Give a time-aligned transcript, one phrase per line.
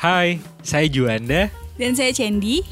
[0.00, 1.52] Hai, saya Juanda.
[1.76, 2.64] Dan saya Cendi.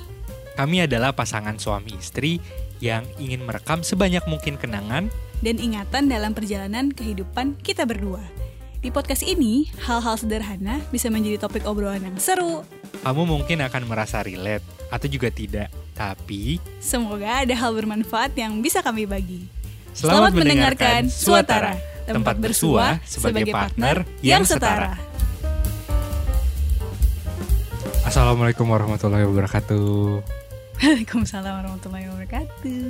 [0.56, 2.40] Kami adalah pasangan suami istri
[2.80, 5.12] yang ingin merekam sebanyak mungkin kenangan
[5.44, 8.24] dan ingatan dalam perjalanan kehidupan kita berdua.
[8.80, 12.64] Di podcast ini, hal-hal sederhana bisa menjadi topik obrolan yang seru.
[13.04, 18.80] Kamu mungkin akan merasa relate atau juga tidak, tapi semoga ada hal bermanfaat yang bisa
[18.80, 19.44] kami bagi.
[19.92, 21.76] Selamat, Selamat mendengarkan Suatara,
[22.08, 25.07] tempat bersua sebagai partner yang setara.
[28.18, 30.18] Assalamualaikum warahmatullahi wabarakatuh.
[30.82, 32.82] Waalaikumsalam warahmatullahi wabarakatuh.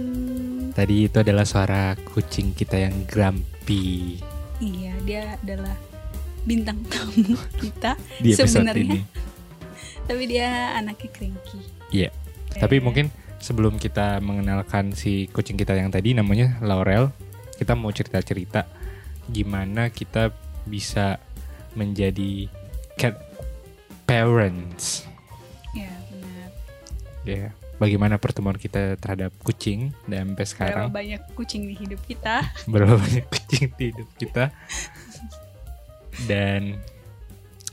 [0.73, 4.17] Tadi itu adalah suara kucing kita yang grumpy.
[4.57, 5.77] Iya, dia adalah
[6.49, 9.05] bintang tamu kita di sebenarnya.
[9.05, 9.05] Ini.
[10.09, 11.61] Tapi dia anaknya cranky.
[11.93, 12.09] Iya.
[12.09, 12.61] Eh.
[12.65, 17.13] Tapi mungkin sebelum kita mengenalkan si kucing kita yang tadi namanya Laurel,
[17.61, 18.65] kita mau cerita-cerita
[19.29, 20.33] gimana kita
[20.65, 21.21] bisa
[21.77, 22.49] menjadi
[22.97, 23.21] cat
[24.09, 25.08] parents.
[27.29, 27.53] Ya.
[27.79, 30.91] Bagaimana pertemuan kita terhadap kucing dan sampai sekarang.
[30.91, 32.43] Berapa banyak kucing di hidup kita?
[32.73, 34.51] Berapa banyak kucing di hidup kita?
[36.27, 36.83] dan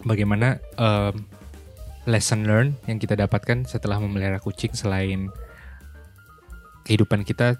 [0.05, 1.25] bagaimana um,
[2.05, 5.33] lesson learn yang kita dapatkan setelah memelihara kucing selain
[6.85, 7.57] kehidupan kita,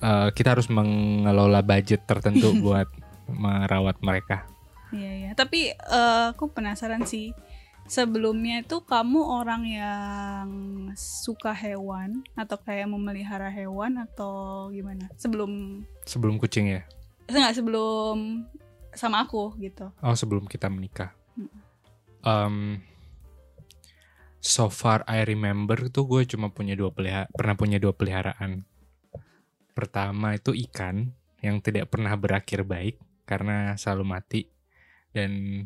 [0.00, 2.88] uh, kita harus mengelola budget tertentu buat
[3.28, 4.48] merawat mereka.
[4.94, 7.36] Iya iya, tapi uh, aku penasaran sih
[7.84, 10.48] sebelumnya itu kamu orang yang
[10.96, 15.08] suka hewan atau kayak memelihara hewan atau gimana?
[15.20, 16.82] Sebelum sebelum kucing ya?
[17.28, 18.44] Enggak sebelum
[18.94, 19.90] sama aku gitu.
[20.00, 21.12] Oh sebelum kita menikah.
[22.24, 22.80] Um,
[24.40, 28.64] so far I remember tuh gue cuma punya dua pelihara pernah punya dua peliharaan.
[29.74, 31.12] Pertama itu ikan
[31.44, 32.96] yang tidak pernah berakhir baik
[33.28, 34.42] karena selalu mati.
[35.14, 35.62] Dan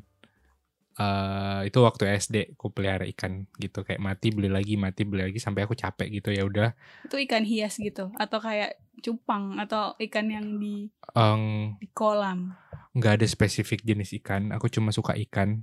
[0.98, 3.86] uh, itu waktu SD aku pelihara ikan gitu.
[3.86, 6.75] Kayak mati beli lagi mati beli lagi sampai aku capek gitu ya udah.
[7.06, 8.10] Itu ikan hias gitu?
[8.19, 12.59] Atau kayak cupang atau ikan yang di um, di kolam?
[12.98, 14.50] nggak ada spesifik jenis ikan.
[14.50, 15.62] Aku cuma suka ikan.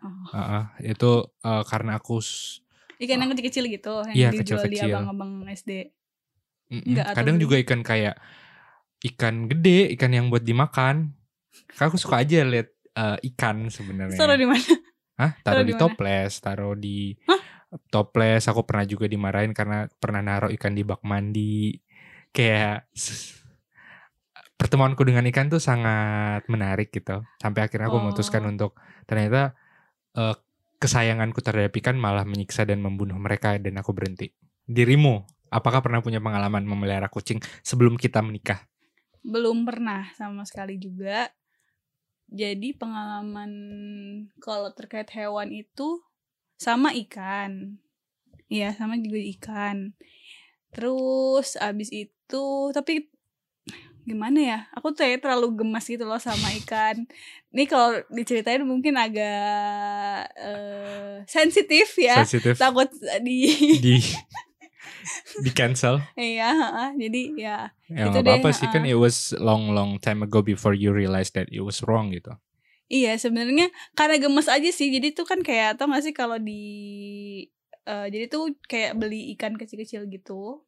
[0.00, 0.12] Oh.
[0.32, 2.20] uh, uh, itu uh, karena aku
[3.00, 4.88] ikan yang kecil-kecil gitu yang iya, dijual kecil-kecil.
[4.88, 5.72] di abang-abang SD
[6.68, 7.16] mm -mm.
[7.16, 8.16] kadang juga ikan kayak
[9.12, 11.16] ikan gede ikan yang buat dimakan.
[11.80, 14.16] Aku suka aja lihat uh, ikan sebenarnya.
[14.16, 14.72] Taruh di mana?
[15.20, 15.32] Hah?
[15.44, 17.40] Taruh di toples, taruh di Hah?
[17.92, 18.44] toples.
[18.48, 21.76] Aku pernah juga dimarahin karena pernah naruh ikan di bak mandi.
[22.32, 22.88] Kayak
[24.56, 27.24] pertemuanku dengan ikan tuh sangat menarik gitu.
[27.40, 28.02] Sampai akhirnya aku oh.
[28.08, 29.56] memutuskan untuk ternyata
[30.16, 30.36] uh,
[30.76, 34.32] kesayanganku terhadap ikan malah menyiksa dan membunuh mereka dan aku berhenti.
[34.66, 38.68] Dirimu, apakah pernah punya pengalaman memelihara kucing sebelum kita menikah?
[39.24, 41.32] Belum pernah sama sekali juga
[42.26, 43.52] jadi pengalaman
[44.42, 46.02] kalau terkait hewan itu
[46.58, 47.78] sama ikan.
[48.50, 49.94] Iya sama juga ikan.
[50.74, 53.06] Terus abis itu tapi
[54.06, 54.58] gimana ya?
[54.74, 57.06] Aku tuh ya terlalu gemas gitu loh sama ikan.
[57.54, 62.22] Ini kalau diceritain mungkin agak uh, sensitif ya.
[62.26, 62.58] Sensitif.
[62.58, 62.90] takut
[63.22, 63.94] di di
[65.40, 66.02] di cancel.
[66.18, 67.58] Iya, uh, jadi ya.
[67.90, 68.72] Ya itu apa, apa sih uh.
[68.72, 72.34] kan it was long long time ago before you realize that it was wrong gitu.
[72.86, 76.62] Iya sebenarnya karena gemes aja sih jadi tuh kan kayak tau gak sih kalau di
[77.82, 80.62] uh, jadi tuh kayak beli ikan kecil-kecil gitu.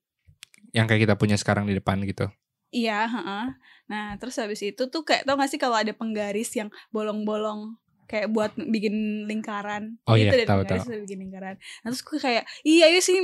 [0.74, 2.26] Yang kayak kita punya sekarang di depan gitu.
[2.68, 3.48] Iya, uh,
[3.88, 7.78] nah terus habis itu tuh kayak tau gak sih kalau ada penggaris yang bolong-bolong
[8.08, 12.44] kayak buat bikin lingkaran oh gitu iya tahu tahu bikin lingkaran nah, terus gue kayak
[12.64, 13.20] iya iya sih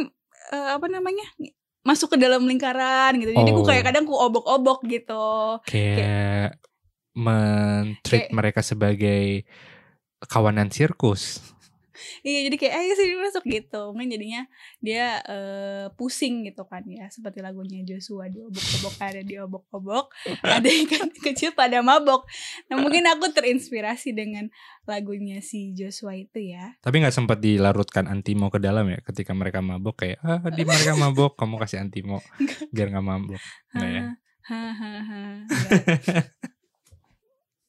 [0.50, 1.24] uh, apa namanya
[1.84, 3.32] masuk ke dalam lingkaran gitu.
[3.36, 3.54] Jadi oh.
[3.60, 5.60] gue kayak kadang gue obok-obok gitu.
[5.68, 6.50] Kayak, kayak
[7.14, 9.46] mentreat mereka sebagai
[10.26, 11.53] kawanan sirkus
[12.26, 13.82] iya jadi kayak ayo sih masuk gitu.
[13.94, 14.42] Mungkin jadinya
[14.82, 20.06] dia uh, pusing gitu kan ya seperti lagunya Joshua diobok-obok ada diobok-obok
[20.42, 22.26] ada ikan kecil pada mabok.
[22.68, 24.50] Nah mungkin aku terinspirasi dengan
[24.84, 26.76] lagunya si Joshua itu ya.
[26.84, 30.98] Tapi nggak sempat dilarutkan antimo ke dalam ya ketika mereka mabok kayak ah di mereka
[30.98, 32.20] mabok kamu kasih antimo
[32.74, 33.42] biar nggak mabok.
[33.74, 34.04] Nggak ya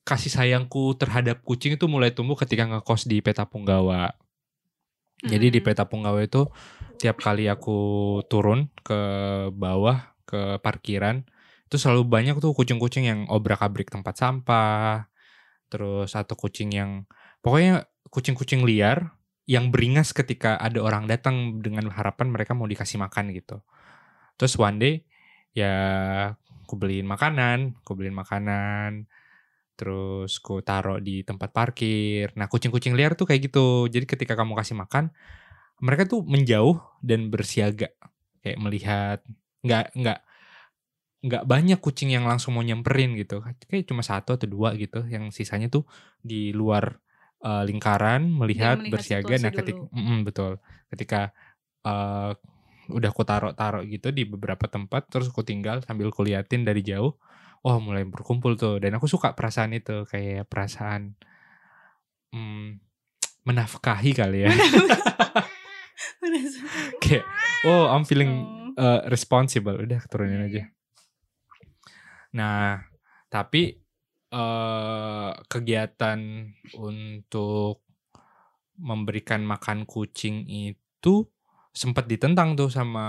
[0.05, 4.13] kasih sayangku terhadap kucing itu mulai tumbuh ketika ngekos di Peta Punggawa.
[4.13, 5.27] Hmm.
[5.27, 5.65] Jadi di hmm.
[5.65, 6.45] Peta Punggawa itu
[7.01, 8.99] tiap kali aku turun ke
[9.51, 11.25] bawah ke parkiran
[11.65, 15.09] itu selalu banyak tuh kucing-kucing yang obrak-abrik tempat sampah.
[15.73, 17.09] Terus atau kucing yang
[17.41, 19.17] pokoknya kucing-kucing liar
[19.49, 23.65] yang beringas ketika ada orang datang dengan harapan mereka mau dikasih makan gitu.
[24.37, 24.93] Terus one day
[25.57, 25.73] ya
[26.61, 29.09] aku beliin makanan, aku beliin makanan
[29.75, 32.31] terus ku taruh di tempat parkir.
[32.39, 33.85] Nah, kucing-kucing liar tuh kayak gitu.
[33.91, 35.11] Jadi ketika kamu kasih makan,
[35.83, 37.91] mereka tuh menjauh dan bersiaga,
[38.39, 39.19] kayak melihat
[39.61, 40.19] nggak nggak
[41.25, 43.43] nggak banyak kucing yang langsung mau nyamperin gitu.
[43.67, 45.03] Kayak cuma satu atau dua gitu.
[45.05, 45.83] Yang sisanya tuh
[46.23, 46.95] di luar
[47.43, 49.35] uh, lingkaran melihat, melihat bersiaga.
[49.43, 50.57] Nah, ketika mm-mm, betul.
[50.87, 51.35] Ketika
[51.83, 52.31] uh,
[52.85, 57.17] udah ku taruh-taruh gitu di beberapa tempat terus ku tinggal sambil kuliatin dari jauh
[57.65, 58.77] oh mulai berkumpul tuh.
[58.77, 61.17] Dan aku suka perasaan itu kayak perasaan
[62.29, 62.77] hmm,
[63.43, 64.53] menafkahi kali ya.
[67.03, 67.25] Kayak
[67.65, 68.31] oh I'm feeling
[68.75, 68.81] Oh.
[68.81, 69.79] uh, responsible.
[69.79, 70.67] Udah turunin aja.
[72.35, 72.83] Nah
[73.31, 73.79] tapi
[74.35, 76.19] uh, kegiatan
[76.75, 77.83] untuk
[78.75, 81.23] memberikan makan kucing itu
[81.75, 83.05] sempat ditentang tuh sama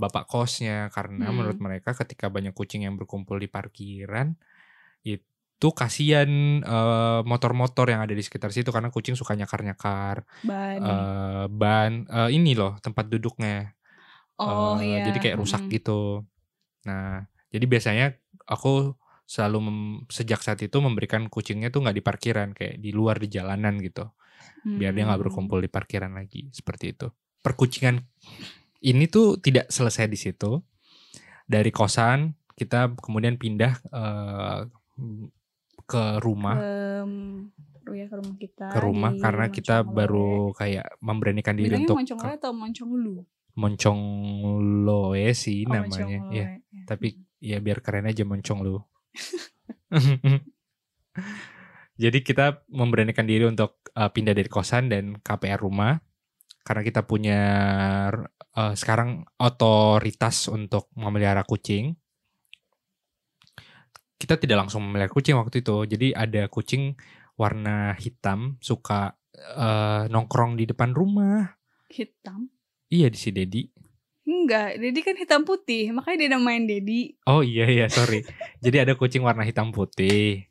[0.00, 0.88] bapak kosnya.
[0.94, 1.36] Karena Hmm.
[1.36, 4.32] menurut mereka ketika banyak kucing yang berkumpul di parkiran
[5.06, 6.30] itu kasihan
[6.64, 8.70] eh, motor-motor yang ada di sekitar situ.
[8.74, 10.82] Karena kucing suka nyakar-nyakar ban.
[10.82, 13.72] eh, ban eh, ini loh tempat duduknya.
[14.38, 14.98] Oh Eh, iya.
[15.06, 15.74] jadi kayak rusak Mm-mm.
[15.76, 16.00] gitu.
[16.88, 18.06] Nah jadi biasanya
[18.48, 18.94] aku
[19.26, 23.28] selalu mem- sejak saat itu memberikan kucingnya tuh nggak di parkiran kayak di luar di
[23.32, 24.06] jalanan gitu.
[24.78, 25.26] Biar dia nggak Hmm.
[25.30, 27.08] berkumpul di parkiran lagi seperti itu
[27.46, 28.02] perkucingan
[28.82, 30.58] ini tuh tidak selesai di situ.
[31.46, 34.60] Dari kosan kita kemudian pindah eh,
[35.86, 36.58] ke rumah.
[36.58, 36.74] Ke
[37.94, 40.56] ya, ke rumah kita ke rumah di karena kita baru Loe.
[40.58, 43.16] kayak memberanikan diri Bilangnya untuk moncong Loe atau moncong lu
[43.56, 44.00] moncong
[44.84, 46.18] loe sih Oh, namanya.
[46.28, 46.84] Ya ya.
[46.84, 48.82] tapi ya biar keren aja moncong lu
[52.02, 55.96] jadi kita memberanikan diri untuk uh, pindah dari kosan dan KPR rumah
[56.66, 57.40] karena kita punya
[58.58, 61.94] uh, sekarang otoritas untuk memelihara kucing.
[64.18, 65.86] Kita tidak langsung memelihara kucing waktu itu.
[65.86, 66.98] Jadi ada kucing
[67.38, 69.14] warna hitam suka
[69.54, 71.54] uh, nongkrong di depan rumah.
[71.86, 72.50] hitam
[72.90, 73.62] Iya di si Dedi.
[74.26, 78.26] enggak Dedi kan hitam putih makanya dia namain Dedi Oh iya iya sorry.
[78.58, 80.50] Jadi ada kucing warna hitam putih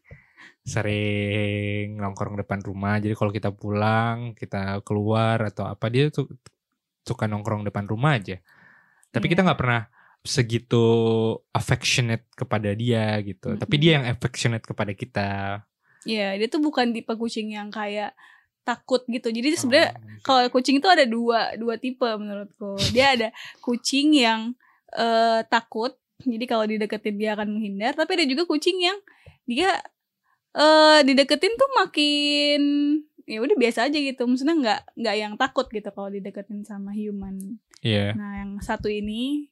[0.66, 2.98] sering nongkrong depan rumah.
[2.98, 6.26] Jadi kalau kita pulang, kita keluar atau apa dia tuh
[7.06, 8.42] suka nongkrong depan rumah aja.
[9.14, 9.32] Tapi Iya.
[9.38, 9.82] kita nggak pernah
[10.26, 10.84] segitu
[11.54, 13.54] affectionate kepada dia gitu.
[13.56, 13.84] Tapi Mm-mm.
[13.86, 15.30] dia yang affectionate kepada kita.
[16.06, 18.14] Iya dia tuh bukan tipe kucing yang kayak
[18.66, 19.90] takut gitu jadi Oh, sebenarnya
[20.26, 23.30] kalau kucing itu ada dua dua tipe menurutku dia ada
[23.62, 24.54] kucing yang
[24.94, 25.94] eh, takut
[26.26, 28.98] jadi kalau dideketin dia akan menghindar tapi ada juga kucing yang
[29.46, 29.78] dia
[30.56, 32.62] eh dideketin tuh makin
[33.26, 37.60] ya udah biasa aja gitu maksudnya nggak nggak yang takut gitu kalau dideketin sama human
[37.82, 38.14] Iya.
[38.16, 39.50] nah yang satu ini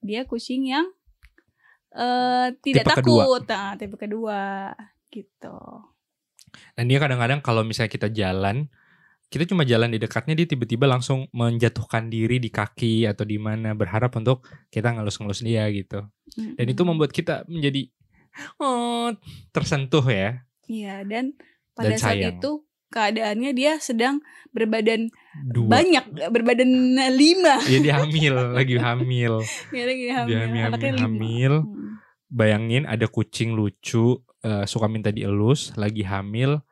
[0.00, 0.88] dia kucing yang
[1.90, 3.24] eh tidak Tipe kedua.
[3.26, 4.40] takut nah, tipe kedua
[5.08, 5.58] gitu
[6.74, 8.66] Dan dia kadang-kadang kalau misalnya kita jalan,
[9.30, 13.70] kita cuma jalan di dekatnya dia tiba-tiba langsung menjatuhkan diri di kaki atau di mana
[13.70, 16.10] berharap untuk kita ngelus-ngelus dia gitu.
[16.34, 16.90] Dan itu Mm-mm.
[16.90, 17.86] membuat kita menjadi
[18.58, 19.12] oh
[19.50, 20.44] tersentuh ya.
[20.64, 21.34] Iya dan
[21.74, 22.38] pada Dan saat sayang.
[22.38, 22.50] itu
[22.90, 24.18] keadaannya dia sedang
[24.50, 25.10] berbadan
[25.46, 25.70] Dua.
[25.70, 26.70] banyak berbadan
[27.14, 29.34] lima Iya dia hamil, lagi hamil.
[29.70, 31.54] dia lagi hamil, Dia hamil, hamil, hamil.
[31.62, 31.90] Hmm.
[32.26, 36.62] Bayangin ada kucing lucu eh, suka minta dielus, lagi hamil,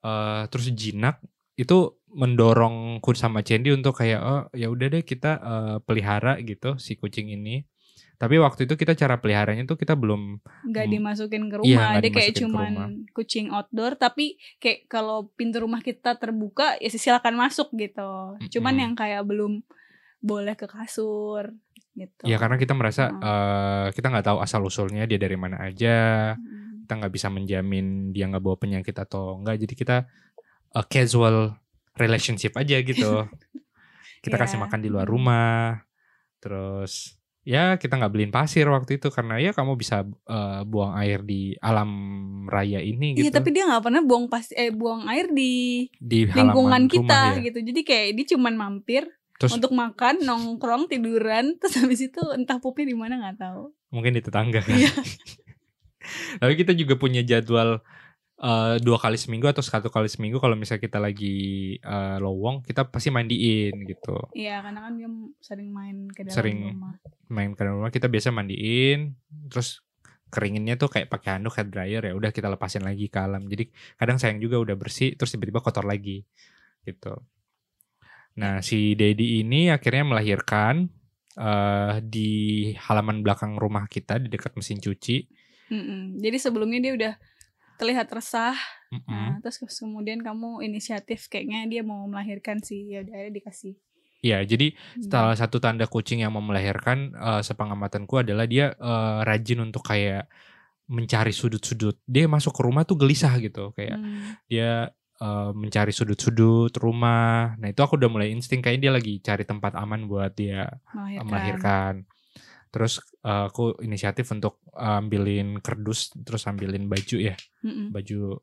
[0.00, 1.18] eh, terus jinak
[1.54, 6.94] itu mendorongku sama Cendi untuk kayak oh ya udah deh kita eh, pelihara gitu si
[6.94, 7.62] kucing ini.
[8.22, 10.94] Tapi waktu itu kita cara peliharanya tuh kita belum nggak Hmm.
[10.94, 12.72] dimasukin ke Iya, rumah nggak dia kayak cuman
[13.10, 14.24] kucing outdoor tapi
[14.56, 18.78] kayak kalau pintu rumah kita terbuka ya silakan masuk gitu cuman Mm-mm.
[18.80, 19.66] yang kayak belum
[20.18, 21.50] boleh ke kasur
[21.92, 23.18] gitu ya karena kita merasa Hmm.
[23.20, 26.32] eh, kita nggak tahu asal usulnya dia dari mana aja.
[26.32, 26.70] Hmm.
[26.82, 29.96] kita nggak bisa menjamin dia nggak bawa penyakit atau enggak jadi kita
[30.72, 31.58] uh, casual
[31.94, 33.26] relationship aja gitu
[34.22, 34.40] kita Ya.
[34.40, 35.82] kasih makan di luar rumah
[36.38, 41.26] terus ya kita nggak beliin pasir waktu itu karena ya kamu bisa uh, buang air
[41.26, 41.90] di alam
[42.46, 43.26] raya ini gitu.
[43.26, 47.42] Iya tapi dia nggak pernah buang pas eh buang air di di lingkungan kita rumah
[47.42, 47.58] ya gitu.
[47.66, 49.04] Jadi kayak dia cuman mampir
[49.42, 53.74] terus untuk makan nongkrong tiduran terus habis itu entah pupnya di mana nggak tahu.
[53.90, 54.78] Mungkin di tetangga kan.
[54.78, 54.94] Iya.
[56.42, 57.82] tapi kita juga punya jadwal
[58.42, 62.90] uh, dua kali seminggu atau satu kali seminggu kalau misalnya kita lagi uh, lowong kita
[62.90, 65.08] pasti mandiin gitu iya karena kan dia
[65.38, 66.58] sering main ke dalam Sering.
[66.74, 66.94] rumah
[67.30, 69.14] main ke rumah kita biasa mandiin
[69.48, 69.80] terus
[70.32, 73.68] keringinnya tuh kayak pakai handuk hair dryer ya udah kita lepasin lagi ke alam jadi
[74.00, 76.24] kadang sayang juga udah bersih terus tiba-tiba kotor lagi
[76.88, 77.20] gitu
[78.32, 80.88] nah si Dedi ini akhirnya melahirkan
[81.36, 82.30] eh, di
[82.80, 85.28] halaman belakang rumah kita di dekat mesin cuci
[85.68, 86.16] Mm-mm.
[86.16, 87.14] jadi sebelumnya dia udah
[87.82, 88.54] terlihat resah.
[88.94, 89.10] Mm-mm.
[89.10, 92.94] Nah, terus kemudian kamu inisiatif kayaknya dia mau melahirkan sih.
[92.94, 93.74] Ya udah dikasih.
[94.22, 95.10] Iya, jadi Hmm.
[95.10, 100.30] salah satu tanda kucing yang mau melahirkan eh, sepengamatanku adalah dia eh, rajin untuk kayak
[100.86, 101.98] mencari sudut-sudut.
[102.06, 104.38] Dia masuk ke rumah tuh gelisah gitu, kayak Hmm.
[104.46, 107.58] dia eh, mencari sudut-sudut rumah.
[107.58, 111.26] Nah, itu aku udah mulai insting kayak dia lagi cari tempat aman buat dia melahirkan.
[111.26, 111.94] melahirkan.
[112.72, 117.92] Terus eh, aku inisiatif untuk ambilin kerdus terus ambilin baju ya, Mm-mm.
[117.92, 118.40] baju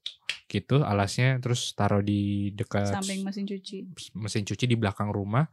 [0.50, 3.78] gitu alasnya terus taruh di dekat Samping mesin cuci.
[4.18, 5.50] mesin cuci di belakang rumah.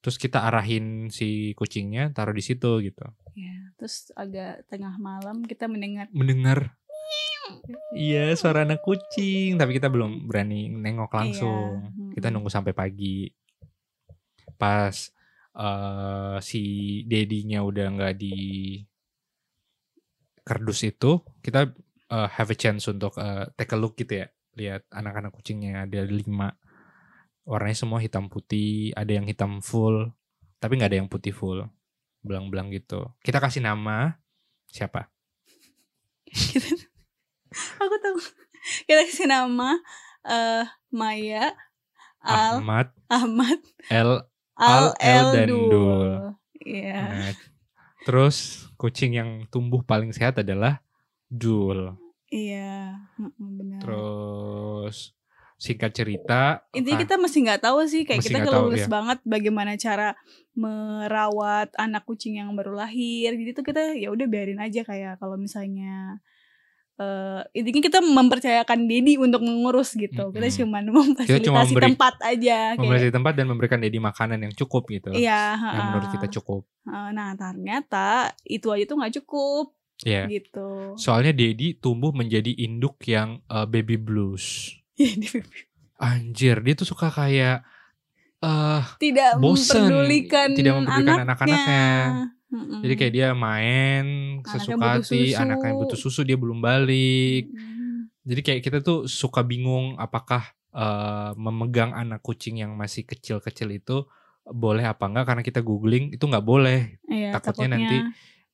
[0.00, 3.04] Terus kita arahin si kucingnya taruh di situ gitu.
[3.36, 6.74] Ya, terus agak tengah malam kita mendengar Mendengar
[7.94, 13.30] Iya suara anak kucing Tapi kita belum berani nengok langsung Iya, Kita nunggu sampai pagi
[14.58, 15.14] Pas
[15.54, 16.62] eh, si
[17.06, 18.36] dedinya udah nggak di
[20.40, 21.70] kerdus itu Kita
[22.10, 24.26] eh, have a chance untuk eh, take a look gitu ya.
[24.58, 26.54] Lihat anak-anak kucingnya ada lima.
[27.46, 30.12] Warnanya semua hitam putih Ada yang hitam full
[30.60, 31.64] Tapi nggak ada yang putih full.
[32.20, 33.14] Belang-belang gitu.
[33.24, 34.20] Kita kasih nama
[34.70, 35.10] Siapa?
[37.82, 38.18] Aku tahu.
[38.86, 39.74] Kita kasih nama
[40.22, 41.56] eh Maya
[42.20, 42.92] Al Ahmad.
[43.08, 43.58] Ahmad.
[43.88, 44.28] L
[44.60, 45.48] Al El, dan.
[45.48, 46.10] Dul.
[46.60, 47.00] Iya.
[47.08, 47.32] Nah,
[48.04, 50.84] terus kucing yang tumbuh paling sehat adalah
[51.32, 51.96] Dul.
[52.30, 53.80] Iya, heeh, benar.
[53.82, 55.16] Terus
[55.60, 58.88] singkat cerita, Intinya ah, kita masih nggak tahu sih, kayak kita kelulus ya.
[58.88, 60.16] banget bagaimana cara
[60.56, 63.36] merawat anak kucing yang baru lahir.
[63.36, 66.24] Jadi tuh kita ya udah biarin aja kayak kalau misalnya
[67.00, 70.28] eh intinya kita mempercayakan Dedi untuk mengurus gitu.
[70.28, 70.58] Kita Mm-mm.
[70.60, 74.84] cuman memfasilitasi cuma memberi- tempat aja kayak memiliki tempat dan memberikan Dedi makanan yang cukup
[74.92, 75.08] gitu.
[75.16, 76.62] Iya, Yang menurut kita cukup.
[76.84, 78.06] Heeh, Nah, ternyata
[78.44, 79.72] itu aja tuh nggak cukup
[80.04, 80.28] Ya.
[80.28, 80.96] gitu.
[80.96, 84.76] Soalnya Dedi tumbuh menjadi induk yang uh, baby blues.
[85.00, 85.40] Jadi
[85.96, 87.64] Anjir, dia tuh suka kayak
[88.40, 91.64] eh tidak Bosen, mempedulikan tidak mempedulikan anaknya.
[92.50, 92.82] Mm-mm.
[92.82, 94.04] jadi kayak dia main
[94.42, 97.46] sesuka hati, anaknya butuh susu dia belum balik.
[97.46, 98.10] Mm.
[98.26, 104.02] Jadi kayak kita tuh suka bingung apakah eh, memegang anak kucing yang masih kecil-kecil itu
[104.50, 106.98] boleh apa enggak karena kita googling itu nggak boleh.
[107.06, 107.96] Iya, Takutnya nanti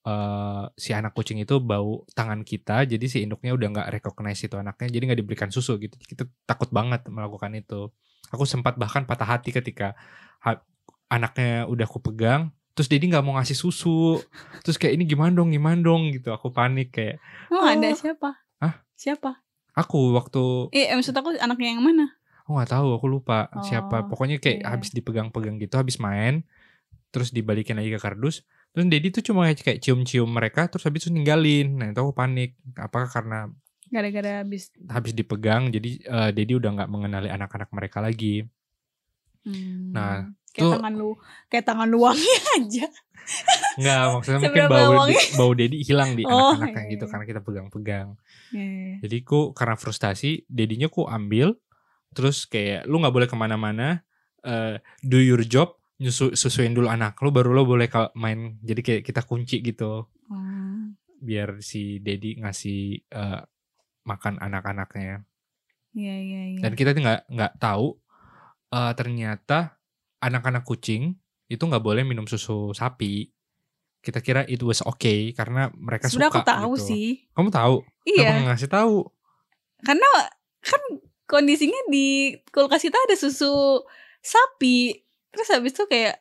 [0.07, 4.55] eh, si anak kucing itu bau tangan kita jadi si induknya udah nggak recognize itu
[4.61, 5.97] anaknya jadi nggak diberikan susu gitu.
[5.97, 7.89] Kita takut banget melakukan itu.
[8.29, 9.97] Aku sempat bahkan patah hati ketika
[10.45, 10.63] ha-
[11.09, 14.21] anaknya udah aku pegang terus Dedi nggak mau ngasih susu
[14.61, 17.17] terus kayak ini gimana dong gimana dong gitu aku panik kayak
[17.49, 17.97] ada Oh.
[17.97, 18.31] siapa?
[18.61, 18.75] Hah?
[18.95, 19.31] Siapa?
[19.73, 22.13] aku waktu Eh, maksud aku anaknya yang mana?
[22.45, 24.07] Aku nggak tahu, aku lupa Oh, siapa.
[24.07, 24.69] Pokoknya kayak iya.
[24.71, 26.47] habis dipegang-pegang gitu, habis main,
[27.11, 28.47] terus dibalikin lagi ke kardus.
[28.71, 31.75] Terus Dedi tuh cuma kayak cium-cium mereka, terus habis itu ninggalin.
[31.75, 32.55] Nah itu aku panik.
[32.79, 33.51] Apakah karena
[33.87, 38.47] Gara-gara habis habis dipegang, jadi eh, Dedi udah nggak mengenali anak-anak mereka lagi.
[39.47, 41.11] hmm, Nah, kayak tuh- tangan lu
[41.47, 42.87] kayak tangan lu wangi aja.
[43.77, 45.17] Nggak, maksudnya mungkin bau wangi?
[45.37, 47.11] bau Dedi hilang di Oh, anak-anaknya iya, gitu iya.
[47.13, 48.09] karena kita pegang-pegang.
[48.51, 49.03] Iya.
[49.05, 51.59] Jadi ku karena frustasi, Dedinya ku ambil,
[52.17, 54.01] terus kayak lu nggak boleh ke mana-mana,
[54.41, 58.57] eh, do your job, nyusu susuin dulu anak lu, baru lo boleh main.
[58.63, 60.79] Jadi kayak kita kunci gitu, Oh,
[61.21, 63.41] biar si Dedi ngasih eh,
[64.07, 65.27] makan anak-anaknya.
[65.93, 66.61] Iya, iya, iya.
[66.63, 67.99] Dan kita tuh nggak nggak tahu
[68.71, 69.76] eh, ternyata
[70.27, 71.15] anak-anak kucing
[71.47, 73.31] itu nggak boleh minum susu sapi.
[74.03, 76.43] Kita kira it was okay karena mereka Sudah suka.
[76.43, 76.87] aku tahu gitu.
[76.91, 77.07] sih.
[77.35, 77.75] Kamu tahu?
[78.03, 78.97] Iya, nggak ngasih tahu?
[79.77, 80.09] karena
[80.65, 80.83] kan
[81.29, 83.85] kondisinya di kulkas kita ada susu
[84.19, 84.95] sapi.
[85.31, 86.17] Terus habis itu kayak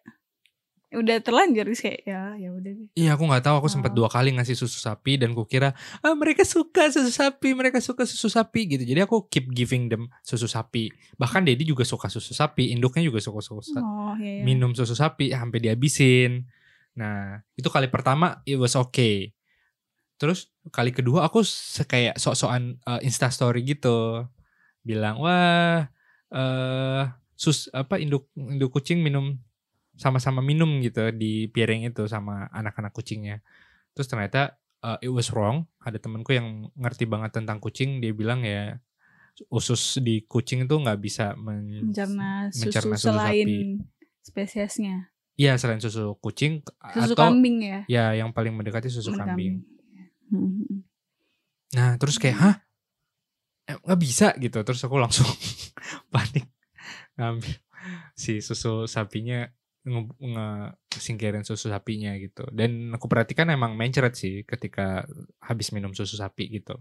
[0.96, 2.88] udah terlanjur terus kayak ya ya udah deh.
[2.94, 3.98] Iya aku nggak tahu aku sempat Oh.
[3.98, 8.28] dua kali ngasih susu sapi dan kukira ah mereka suka susu sapi mereka suka susu
[8.28, 12.70] sapi gitu jadi aku keep giving them susu sapi bahkan Dedi juga suka susu sapi
[12.70, 14.44] induknya juga suka susu sa- Oh, iya, iya.
[14.44, 16.48] minum susu sapi sampai dihabisin
[16.94, 19.36] nah itu kali pertama it was okay
[20.16, 21.44] terus kali kedua aku
[21.84, 24.24] kayak sok-sokan uh, instastory gitu
[24.82, 25.92] bilang wah
[26.32, 27.04] eh
[27.36, 29.36] sus apa induk induk kucing minum
[29.96, 33.40] sama-sama minum gitu di piring itu sama anak-anak kucingnya.
[33.96, 35.66] Terus ternyata uh, it was wrong.
[35.80, 38.80] Ada temanku yang ngerti banget tentang kucing, dia bilang ya
[39.52, 43.58] usus di kucing itu nggak bisa men- mencerna susu mencerna susu selain sapi.
[44.24, 44.96] spesiesnya.
[45.36, 46.64] Iya selain susu kucing
[46.96, 47.80] Susu atau kambing ya.
[47.92, 49.54] ya yang paling mendekati susu Menurut kambing.
[50.32, 50.88] Hmm.
[51.76, 52.56] Nah terus kayak hah
[53.66, 54.62] Eh, nggak bisa gitu.
[54.62, 55.26] Terus aku langsung
[56.14, 56.46] panik
[57.18, 57.58] ngambil
[58.14, 59.50] si susu sapinya
[59.86, 62.44] nge- nge-singkirin susu sapinya gitu.
[62.52, 65.06] Dan aku perhatikan emang mencret sih ketika
[65.40, 66.76] habis minum susu sapi gitu.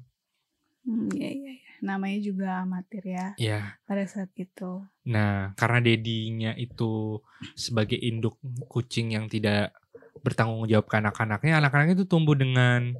[0.84, 1.72] Hmm, iya iya iya.
[1.80, 3.60] namanya juga amatir ya Iya.
[3.84, 4.84] pada saat itu.
[5.08, 7.20] Nah, karena dedinya itu
[7.56, 8.36] sebagai induk
[8.68, 9.72] kucing yang tidak
[10.20, 12.92] bertanggung jawab ke anak-anaknya, anak-anaknya itu tumbuh dengan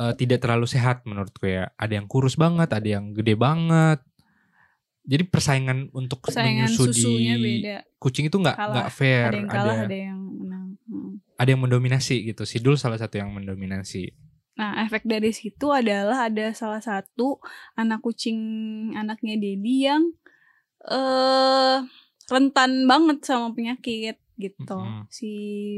[0.00, 1.72] eh, tidak terlalu sehat menurutku ya.
[1.80, 4.00] Ada yang kurus banget, ada yang gede banget.
[5.04, 7.78] Jadi persaingan untuk Persaingan menyusu susunya di beda.
[8.00, 9.28] kucing itu nggak nggak fair.
[9.28, 10.64] Ada yang kalah, ada yang menang.
[10.84, 11.12] Mm.
[11.36, 12.48] ada yang mendominasi gitu.
[12.48, 14.16] Sidul salah satu yang mendominasi.
[14.54, 17.42] Nah, efek dari situ adalah ada salah satu
[17.74, 18.38] anak kucing
[18.94, 20.14] anaknya Dedi yang
[20.84, 21.78] eh
[22.30, 24.78] rentan banget sama penyakit gitu.
[24.78, 25.04] Mm-mm.
[25.12, 25.32] Si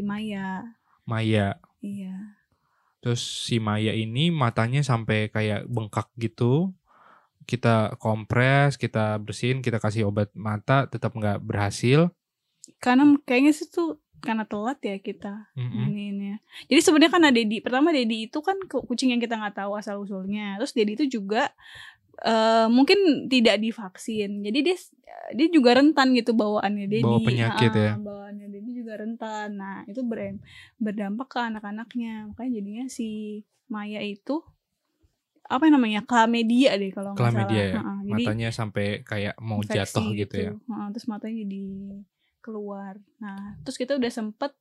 [0.06, 0.62] Maya.
[1.08, 1.58] Maya.
[1.82, 2.36] Iya.
[3.02, 6.74] Terus si Maya ini matanya sampai kayak bengkak gitu.
[7.46, 12.10] Kita kompres, kita bersihin, kita kasih obat mata, tetap nggak berhasil.
[12.82, 15.86] Karena kayaknya sih tuh karena telat ya kita Mm-mm.
[15.86, 16.38] ini ini ya.
[16.72, 17.62] Jadi sebenarnya kan ada Dedi.
[17.62, 20.58] Pertama Dedi itu kan ku- kucing yang kita nggak tahu asal usulnya.
[20.58, 21.52] Terus Dedi itu juga
[22.24, 24.40] eh mungkin tidak divaksin.
[24.42, 24.76] Jadi dia
[25.36, 27.04] dia juga rentan gitu bawaannya Dedi.
[27.04, 27.92] Bawa penyakit ya.
[28.00, 29.48] Bawaannya Dedi juga rentan.
[29.60, 30.40] Nah itu ber-
[30.80, 32.32] berdampak ke anak-anaknya.
[32.32, 34.42] Makanya jadinya si Maya itu
[35.46, 37.50] apa namanya klamedia deh kalau nggak salah.
[37.50, 37.78] Ya.
[37.78, 37.94] Ha-ha.
[38.02, 40.50] Jadi Matanya sampai kayak mau jatuh gitu ya.
[40.54, 41.62] Heeh, terus matanya jadi
[42.42, 42.94] keluar.
[43.18, 44.54] Nah, terus kita udah sempet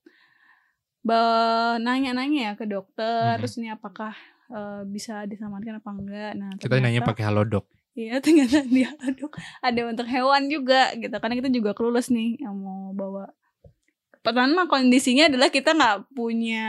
[1.77, 3.39] nanya-nanya ya ke dokter, Mm-mm.
[3.41, 4.13] terus ini apakah
[4.49, 6.31] eh, bisa diselamatkan apa enggak?
[6.37, 7.65] Nah, Kita nanya ternyata- pakai halodoc.
[7.95, 11.13] Iya, ternyata dia aduh, ada untuk hewan juga gitu.
[11.13, 13.31] Karena kita juga kelulus nih yang mau bawa.
[14.19, 16.65] Pertama kondisinya adalah kita nggak punya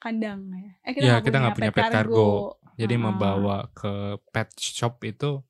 [0.00, 0.72] kandang ya.
[0.82, 2.28] Eh kita Iya, nggak kita nggak punya pet cargo.
[2.74, 3.00] Jadi Ah.
[3.04, 3.92] membawa ke
[4.32, 5.44] pet shop itu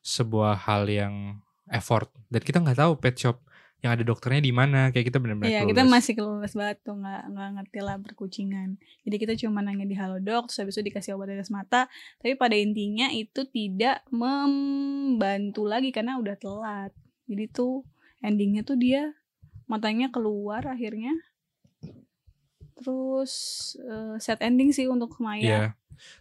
[0.00, 2.08] sebuah hal yang effort.
[2.30, 3.42] Dan kita nggak tahu pet shop
[3.78, 4.90] yang ada dokternya di mana.
[4.90, 8.68] Kayak kita benar-benar Iya, kita masih kelulus banget tuh nggak nggak ngerti lah berkucingan.
[9.06, 11.86] Jadi kita cuma nanya di halodoc, terus habis itu dikasih obat tetes mata.
[12.18, 16.90] Tapi pada intinya itu tidak membantu lagi karena udah telat.
[17.30, 17.82] Jadi tuh
[18.18, 19.14] endingnya tuh dia
[19.70, 21.12] matanya keluar akhirnya.
[22.78, 23.32] Terus
[23.78, 25.42] eh, sad ending sih untuk Maya.
[25.42, 25.64] Iya.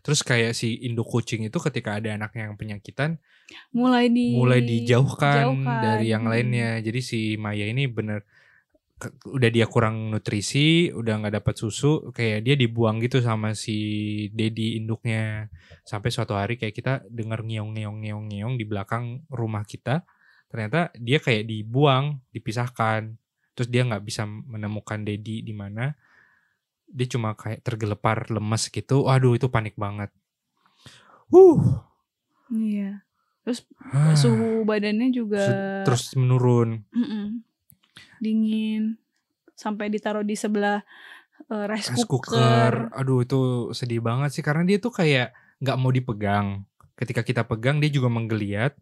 [0.02, 3.22] Terus kayak si induk kucing itu ketika ada anaknya yang penyakitan
[3.70, 5.82] Mulai di mulai dijauhkan jauhkan.
[5.86, 6.82] dari yang lainnya.
[6.82, 8.26] Jadi si Maya ini bener
[8.98, 13.78] ke- udah dia kurang nutrisi, udah nggak dapat susu, kayak dia dibuang gitu sama si
[14.34, 15.54] Dedi induknya.
[15.86, 20.02] Sampai suatu hari kayak kita dengar ngeong ngeong ngeong ngeong di belakang rumah kita.
[20.50, 23.14] Ternyata dia kayak dibuang, dipisahkan.
[23.54, 25.94] Terus dia nggak bisa menemukan Dedi di mana.
[26.88, 29.06] Dia cuma kayak tergelepar lemes gitu.
[29.06, 30.10] Waduh itu panik banget.
[31.28, 31.84] Huh.
[32.48, 33.04] Iya.
[33.44, 34.12] Terus Ah.
[34.16, 35.44] suhu badannya juga
[35.88, 36.84] terus menurun.
[36.92, 37.40] Mm-mm.
[38.20, 39.00] dingin
[39.56, 40.84] sampai ditaruh di sebelah
[41.48, 42.36] eh, rice, rice cooker.
[42.36, 42.74] cooker.
[42.92, 43.40] Aduh itu
[43.72, 45.32] sedih banget sih karena dia tuh kayak
[45.64, 46.68] nggak mau dipegang.
[46.96, 48.76] Ketika kita pegang dia juga menggeliat.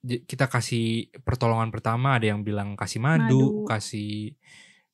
[0.00, 3.68] Kita kasih pertolongan pertama ada yang bilang kasih madu, Madu.
[3.68, 4.32] kasih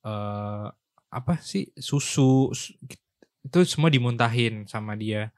[0.02, 0.66] eh
[1.10, 2.76] apa sih susu su-
[3.46, 5.30] itu semua dimuntahin sama dia.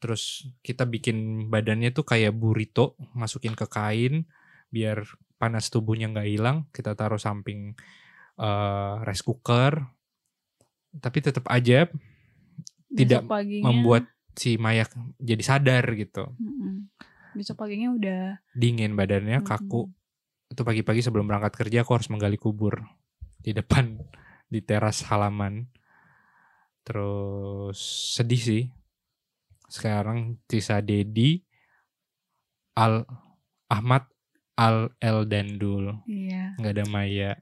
[0.00, 4.24] Terus kita bikin badannya tuh kayak burrito, masukin ke kain
[4.72, 5.04] biar
[5.36, 6.58] panas tubuhnya nggak hilang.
[6.72, 7.76] Kita taruh samping
[8.40, 9.84] eh, rice cooker.
[10.96, 11.92] Tapi tetap aja
[12.96, 14.88] tidak paginya, membuat si Maya
[15.20, 16.32] jadi sadar gitu.
[17.36, 19.92] Besok paginya udah Dingin badannya, kaku.
[20.48, 22.80] Itu pagi-pagi sebelum berangkat kerja aku harus menggali kubur
[23.36, 24.00] di depan
[24.46, 25.66] di teras halaman.
[26.86, 27.78] Terus
[28.14, 28.64] sedih sih.
[29.66, 31.42] Sekarang sisa Dedi,
[32.78, 33.02] Al
[33.66, 34.06] Ahmad,
[34.54, 36.06] Al El Dandul.
[36.06, 36.54] Iya.
[36.56, 37.32] nggak ada Maya.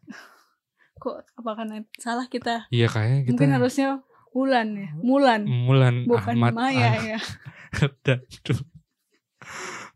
[1.02, 2.64] Kok apa karena salah kita?
[2.72, 3.88] Iya kayaknya kita Mungkin harusnya
[4.34, 4.90] Mulan ya.
[4.98, 5.46] Mulan.
[5.46, 7.20] Mulan Bukan Ahmad Maya Al ya.
[8.04, 8.58] Dandul.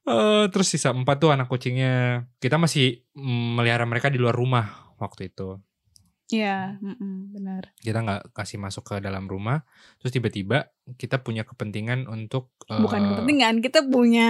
[0.09, 2.25] Eh, terus sisa empat tuh anak kucingnya.
[2.41, 5.61] Kita masih melihara mereka di luar rumah waktu itu.
[6.29, 7.73] Iya, mm-mm, benar.
[7.81, 9.65] Kita nggak kasih masuk ke dalam rumah.
[9.97, 10.69] Terus tiba-tiba
[11.01, 14.29] kita punya kepentingan untuk Bukan kepentingan, kita punya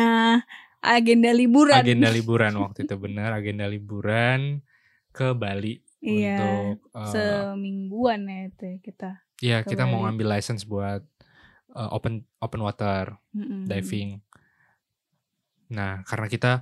[0.78, 1.82] agenda liburan.
[1.82, 4.62] agenda liburan waktu itu benar agenda liburan
[5.11, 6.38] ke Bali Iya.
[6.38, 9.11] untuk eh, Semingguan ya itu ya kita.
[9.42, 10.14] ya ke kita mau Bali.
[10.14, 11.02] ngambil license buat
[11.74, 13.66] eh, open open water Mm-mm.
[13.66, 14.22] diving.
[15.68, 16.52] Nah, karena kita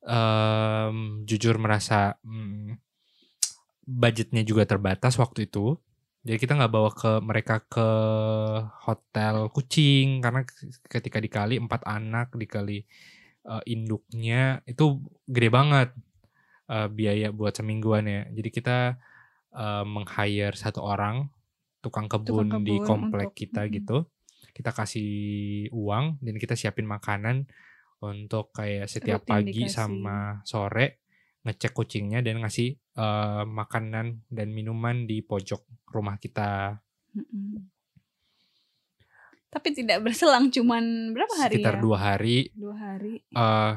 [0.00, 2.78] em, jujur merasa mm,
[3.84, 5.76] budgetnya juga terbatas waktu itu,
[6.24, 7.88] jadi kita nggak bawa ke mereka ke
[8.88, 10.40] hotel kucing karena
[10.88, 12.84] ketika dikali empat anak dikali
[13.44, 15.88] eh, induknya itu gede banget
[16.72, 18.22] eh, biaya buat semingguan ya.
[18.32, 18.96] Jadi kita
[19.52, 21.28] eh, meng-hire satu orang
[21.84, 23.98] tukang kebun, Tukang di kebun komplek untuk- kita gitu
[24.54, 27.44] kita kasih uang dan kita siapin makanan
[27.98, 29.74] untuk kayak setiap Rutin pagi dikasih.
[29.74, 31.02] sama sore
[31.42, 36.78] ngecek kucingnya dan ngasih eh, makanan dan minuman di pojok rumah kita
[37.14, 37.70] Mm-mm.
[39.54, 41.82] Tapi tidak berselang cuman berapa hari sekitar ya?
[41.82, 43.22] dua hari Dua hari.
[43.30, 43.74] eh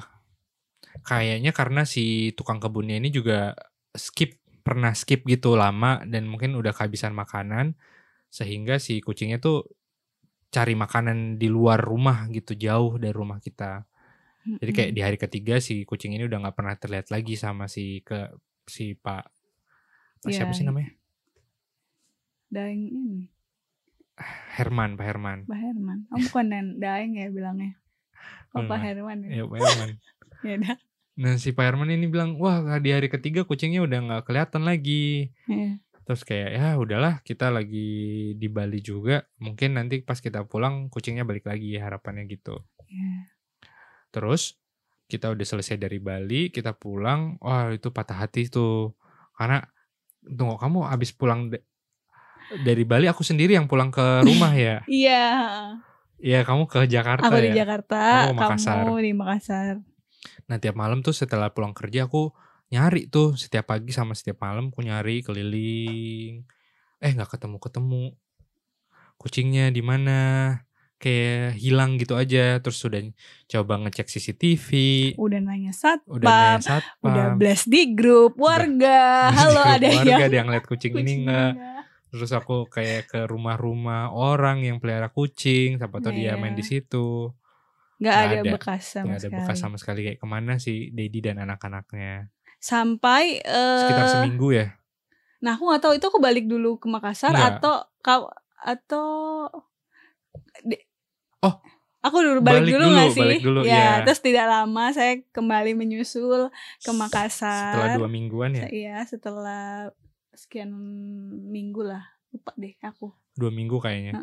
[1.06, 3.54] kayaknya karena si tukang kebunnya ini juga
[3.94, 7.78] skip pernah skip gitu lama dan mungkin udah kehabisan makanan
[8.28, 9.70] sehingga si kucingnya tuh
[10.50, 13.86] cari makanan di luar rumah gitu jauh dari rumah kita
[14.60, 18.00] jadi kayak di hari ketiga si kucing ini udah nggak pernah terlihat lagi sama si
[18.04, 18.32] ke
[18.68, 19.26] si pak
[20.20, 20.58] Pak siapa Iya.
[20.58, 20.92] sih namanya
[22.48, 23.28] Daeng ini,
[24.56, 25.98] Herman Pak Herman Pak Herman.
[26.10, 27.76] Oh bukan dan Daeng ya bilangnya.
[28.52, 28.80] Oh Pak.
[28.80, 29.40] Herman ya.
[29.40, 29.90] ya Pak Herman
[30.48, 30.76] Ya dah.
[31.18, 35.34] nah si Pak Herman ini bilang wah di hari ketiga kucingnya udah nggak kelihatan lagi
[35.46, 35.84] Iya.
[36.02, 37.90] Terus kayak ya udahlah kita lagi
[38.34, 42.64] di Bali juga mungkin nanti pas kita pulang kucingnya balik lagi harapannya gitu.
[42.88, 43.28] Iya.
[44.10, 44.56] Terus
[45.08, 48.92] kita udah selesai dari Bali kita pulang wah itu patah hati tuh
[49.34, 49.64] karena
[50.22, 51.48] tunggu kamu habis pulang
[52.64, 54.84] dari Bali aku sendiri yang pulang ke rumah ya.
[54.92, 55.26] Iya.
[56.18, 57.44] Iya kamu ke Jakarta Aku ya.
[57.46, 58.84] di Jakarta, Aku Makassar.
[58.84, 59.76] kamu di Makassar.
[60.50, 62.34] Nah tiap malam tuh setelah pulang kerja aku
[62.68, 66.42] nyari tuh setiap pagi sama setiap malam aku nyari keliling.
[66.98, 68.04] Eh nggak ketemu ketemu.
[69.18, 70.18] Kucingnya di mana?
[70.98, 72.58] Kayak hilang gitu aja.
[72.58, 73.02] Terus sudah
[73.48, 74.68] coba ngecek CCTV.
[75.16, 77.06] Udah nanya satpam, Udah nanya satpam.
[77.06, 79.30] udah blast di grup warga.
[79.30, 81.52] Halo Di ada keluarga yang ada yang lihat kucing ini kucingnya enggak.
[81.54, 81.82] nggak?
[82.08, 85.78] Terus aku kayak ke rumah-rumah orang yang pelihara kucing.
[85.78, 86.34] Siapa tahu dia Iya.
[86.36, 87.30] main di situ.
[87.98, 88.52] Nggak ada, ada.
[88.52, 89.36] bekas sama ada sekali.
[89.38, 90.00] bekas sama sekali.
[90.04, 92.30] Kayak ke mana sih Dedi dan anak-anaknya.
[92.58, 94.74] Sampai eh Sekitar seminggu ya.
[95.38, 97.62] Nah, aku nggak tahu itu aku balik dulu ke Makassar Nggak.
[97.62, 99.08] atau kau atau
[101.44, 101.54] Oh,
[102.02, 103.22] aku dulu balik, balik dulu dulu, nggak sih?
[103.22, 103.92] balik dulu, ya, iya.
[104.02, 106.50] terus tidak lama saya kembali menyusul
[106.82, 107.78] ke Makassar.
[107.78, 108.66] Setelah dua mingguan ya.
[108.68, 109.94] Iya, setelah
[110.34, 110.74] sekian
[111.50, 112.04] minggu lah.
[112.34, 113.14] Lupa deh aku.
[113.38, 114.18] Dua minggu kayaknya.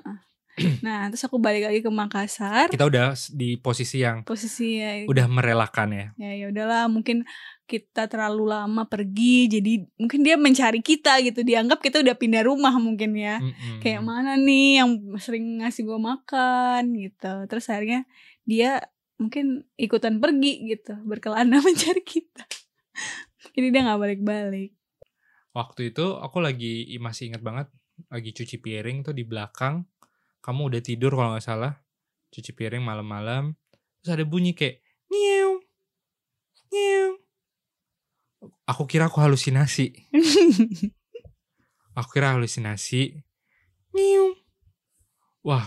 [0.87, 2.71] Nah, terus aku balik lagi ke Makassar.
[2.71, 6.07] Kita udah di posisi yang Posisinya udah merelakan ya.
[6.15, 7.27] ya ya udahlah mungkin
[7.65, 12.77] kita terlalu lama pergi jadi mungkin dia mencari kita gitu dianggap kita udah pindah rumah
[12.77, 13.81] mungkin ya Mm-mm.
[13.81, 18.05] kayak mana nih yang sering ngasih gue makan gitu terus akhirnya
[18.45, 18.85] dia
[19.17, 22.45] mungkin ikutan pergi gitu berkelana mencari kita
[23.57, 24.77] jadi dia nggak balik-balik
[25.55, 27.71] Waktu itu aku lagi masih ingat banget
[28.11, 29.87] lagi cuci piring tuh di belakang.
[30.45, 31.81] Kamu udah tidur kalau nggak salah.
[32.29, 33.57] Cuci piring malam-malam.
[34.05, 35.65] Terus ada bunyi kayak nyew.
[36.69, 37.17] Nyew.
[38.69, 39.97] Aku kira aku halusinasi.
[41.97, 43.23] Aku kira halusinasi.
[43.95, 44.37] Nyew.
[45.41, 45.65] Wah.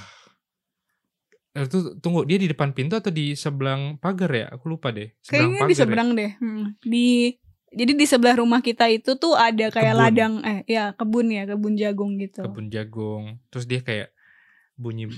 [1.57, 4.45] Itu tunggu dia di depan pintu atau di sebelah pagar ya?
[4.53, 5.09] Aku lupa deh.
[5.25, 5.77] kayaknya di pagar ya?
[5.79, 7.33] seberang deh Hmm, di
[7.67, 10.03] jadi di sebelah rumah kita itu tuh ada kayak Kebun.
[10.05, 14.13] ladang eh ya kebun ya kebun jagung gitu kebun jagung terus dia kayak
[14.77, 15.11] bunyi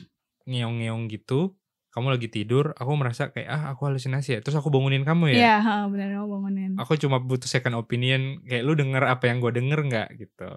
[0.50, 4.40] ngeong-ngeong gitu kamu lagi tidur aku merasa kayak ah aku halusinasi ya.
[4.46, 5.38] Terus aku bangunin kamu ya?
[5.42, 6.72] Iya, ha, benar kamu bangunin.
[6.78, 10.10] aku cuma butuh second opinion kayak lu denger apa yang gue denger nggak?
[10.22, 10.52] Gitu.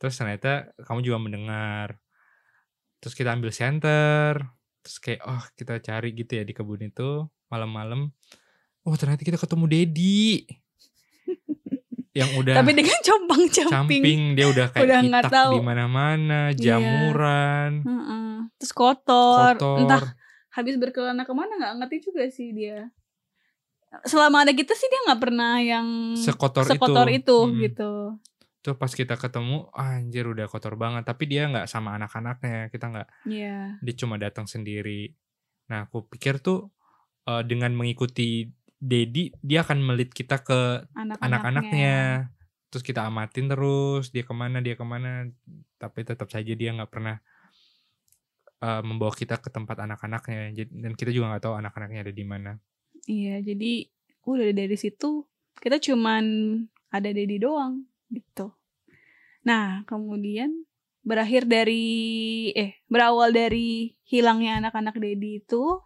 [0.00, 2.00] Terus ternyata kamu juga mendengar.
[3.04, 4.32] Terus kita ambil center
[4.82, 8.10] terus kayak oh kita cari gitu ya di kebun itu malam-malam.
[8.82, 10.48] Oh ternyata kita ketemu Dedi
[12.12, 13.72] yang udah Tapi dengan compang-camping.
[13.72, 15.52] camping dia udah kayak Udah nggak hitak tahu.
[15.52, 16.58] di mana-mana Iya.
[16.58, 18.32] jamuran Heeh.
[18.56, 19.56] Terus kotor.
[19.56, 20.02] kotor Entah
[20.50, 22.92] habis berkelana ke mana nggak ngerti juga sih dia.
[24.02, 27.60] Selama ada kita sih dia nggak pernah yang sekotor, sekotor itu, itu, Mm-mm.
[27.62, 27.92] gitu.
[28.60, 33.08] Tuh pas kita ketemu anjir udah kotor banget tapi dia nggak sama anak-anaknya kita nggak
[33.26, 33.76] Iya.
[33.78, 35.12] dia cuma datang sendiri
[35.64, 36.70] nah aku pikir tuh
[37.24, 38.46] eh, dengan mengikuti
[38.82, 41.22] Dedi dia akan melit kita ke Anak-anaknya.
[41.22, 41.96] anak-anaknya
[42.66, 45.30] terus kita amatin terus dia ke mana dia ke mana
[45.78, 47.22] tapi tetap saja dia nggak pernah
[48.58, 52.58] eh, membawa kita ke tempat anak-anaknya dan kita juga nggak tahu anak-anaknya ada di mana
[53.06, 53.90] Iya, jadi
[54.22, 55.26] udah dari situ
[55.58, 56.24] kita cuman
[56.94, 57.82] ada Dedi doang
[58.14, 58.54] gitu.
[59.42, 60.62] Nah, kemudian
[61.02, 65.82] berakhir dari eh berawal dari hilangnya anak-anak Dedi itu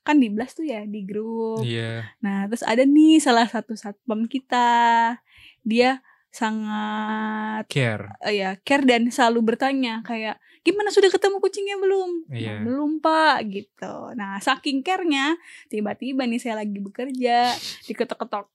[0.00, 1.62] kan di blast tuh ya di grup.
[1.62, 5.14] iya Nah, terus ada nih salah satu satpam kita.
[5.62, 12.10] Dia sangat care eh, ya care dan selalu bertanya kayak gimana sudah ketemu kucingnya belum?
[12.24, 12.54] Nah, Iya.
[12.62, 13.94] belum pak gitu.
[14.12, 15.36] Nah saking care-nya
[15.68, 17.52] tiba-tiba nih saya lagi bekerja
[17.84, 18.46] diketok-ketok.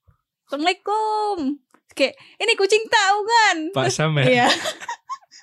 [0.47, 1.59] Assalamualaikum.
[1.91, 3.57] Kayak ini kucing tahu kan?
[3.71, 4.47] Pak Terus- Sam ya Iya.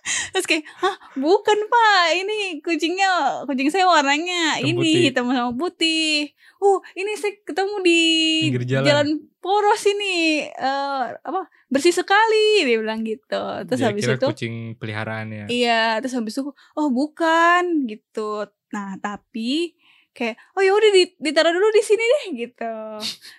[0.04, 3.08] Terus kayak, hah bukan pak, ini kucingnya,
[3.42, 5.00] kucing saya warnanya Hitam ini putih.
[5.02, 6.12] hitam sama putih.
[6.58, 8.02] Uh, ini saya ketemu di
[8.48, 9.06] Pinggir jalan.
[9.38, 13.40] poros ini, eh apa bersih sekali, dia bilang gitu.
[13.64, 15.44] Terus Dia habis kira itu, kucing peliharaan ya.
[15.46, 18.44] iya, terus habis itu, oh bukan gitu.
[18.70, 19.72] Nah tapi
[20.10, 22.74] kayak, oh ya udah di- ditaruh dulu di sini deh gitu.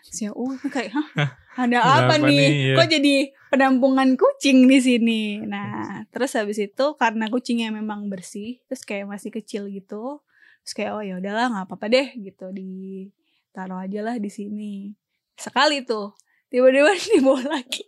[0.04, 1.08] Terus ya, uh kayak, hah
[1.64, 2.36] ada apa Kenapa nih?
[2.36, 2.50] nih?
[2.52, 2.76] Iya.
[2.76, 3.16] Kok jadi
[3.56, 5.40] penampungan kucing di sini?
[5.40, 10.20] Nah, terus habis itu karena kucingnya memang bersih, terus kayak masih kecil gitu,
[10.62, 14.92] terus kayak oh ya udahlah nggak apa-apa deh gitu ditaruh aja lah di sini.
[15.40, 16.12] Sekali tuh,
[16.52, 17.88] tiba-tiba dibawa lagi.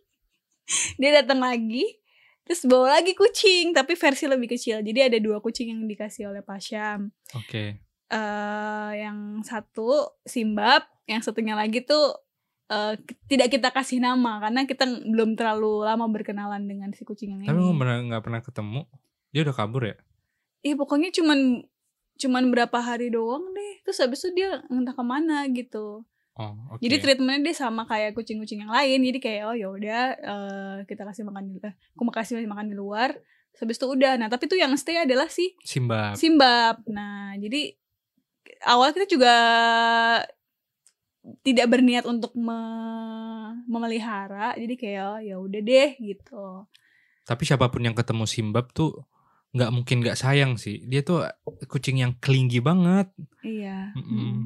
[0.96, 1.84] Dia datang lagi,
[2.48, 4.80] terus bawa lagi kucing, tapi versi lebih kecil.
[4.80, 7.12] Jadi ada dua kucing yang dikasih oleh Pak Syam.
[7.36, 7.84] Oke.
[8.08, 12.27] eh yang satu Simbab, yang satunya lagi tuh
[12.68, 12.94] eh,
[13.32, 17.56] tidak kita kasih nama karena kita belum terlalu lama berkenalan dengan si kucing yang Tapi
[17.56, 17.64] ini.
[17.64, 18.82] nggak pernah nggak pernah ketemu.
[19.32, 19.96] Dia udah kabur ya?
[20.64, 21.40] Iya pokoknya cuman
[22.18, 23.74] cuman berapa hari doang deh.
[23.86, 26.04] Terus habis itu dia entah ke mana gitu.
[26.38, 26.82] Oh, oke.
[26.86, 29.02] Jadi treatmentnya dia sama kayak kucing-kucing yang lain.
[29.02, 32.70] Jadi kayak oh ya udah eh, kita kasih makan di eh, aku mau kasih makan
[32.70, 33.18] di luar.
[33.54, 34.14] Terus habis itu udah.
[34.22, 36.14] Nah tapi tuh yang stay adalah si Simba.
[36.14, 36.86] Simbab.
[36.94, 37.74] Nah, jadi
[38.70, 39.36] awal kita juga
[41.44, 46.64] tidak berniat untuk me- memelihara, jadi kayak oh, ya udah deh gitu.
[47.28, 49.04] Tapi siapa pun yang ketemu Simbab tuh
[49.52, 50.84] nggak mungkin nggak sayang sih.
[50.88, 51.28] Dia tuh
[51.68, 53.12] kucing yang kelingi banget
[53.44, 53.92] Iya.
[53.96, 54.16] Mm-mm.
[54.16, 54.42] Mm.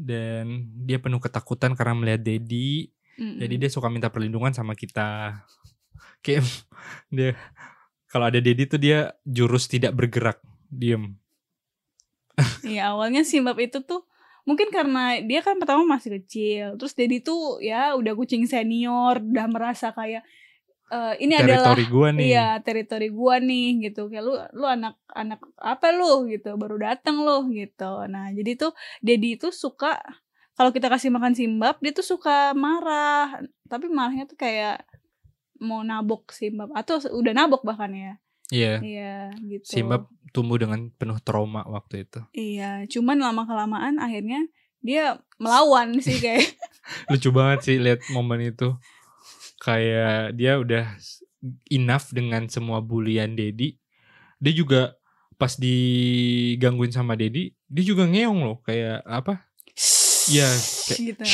[0.00, 0.46] dan
[0.88, 2.88] dia penuh ketakutan karena melihat Dedi.
[3.20, 3.36] Mm-mm.
[3.36, 5.42] Jadi dia suka minta perlindungan sama kita.
[6.24, 6.46] Kayak
[7.10, 7.34] dia
[8.08, 11.14] kalau ada Dedi tuh dia jurus tidak bergerak, diem.
[12.64, 14.06] Iya, awalnya Simbab itu tuh
[14.48, 19.46] mungkin karena dia kan pertama masih kecil, terus Dedi tuh ya udah kucing senior, udah
[19.48, 20.24] merasa kayak
[20.90, 22.22] eh, ini adalah Teritori gua nih.
[22.26, 24.10] Iya, teritori gua nih gitu.
[24.10, 28.04] Kayak lu lu anak anak apa lu gitu, baru datang lu gitu.
[28.10, 28.72] Nah, jadi tuh
[29.04, 30.00] Dedi itu suka
[30.58, 33.40] kalau kita kasih makan simbab, dia tuh suka marah.
[33.64, 34.84] Tapi marahnya tuh kayak
[35.60, 38.14] mau nabok simbab atau udah nabok bahkan ya.
[38.50, 38.82] Iya.
[38.82, 39.66] Iya, gitu.
[39.66, 42.20] Simbab tumbuh dengan penuh trauma waktu itu.
[42.30, 44.46] Iya, cuman lama kelamaan akhirnya
[44.80, 46.46] dia melawan sih kayak
[47.06, 48.74] Lucu banget sih lihat momen itu.
[49.58, 50.84] Kayak dia udah
[51.68, 53.76] enough dengan semua bulian Dedi.
[54.40, 54.96] Dia juga
[55.36, 59.48] pas digangguin sama Dedi, dia juga ngeong loh kayak apa?
[60.28, 60.48] Iya,
[60.84, 61.24] kayak gitu.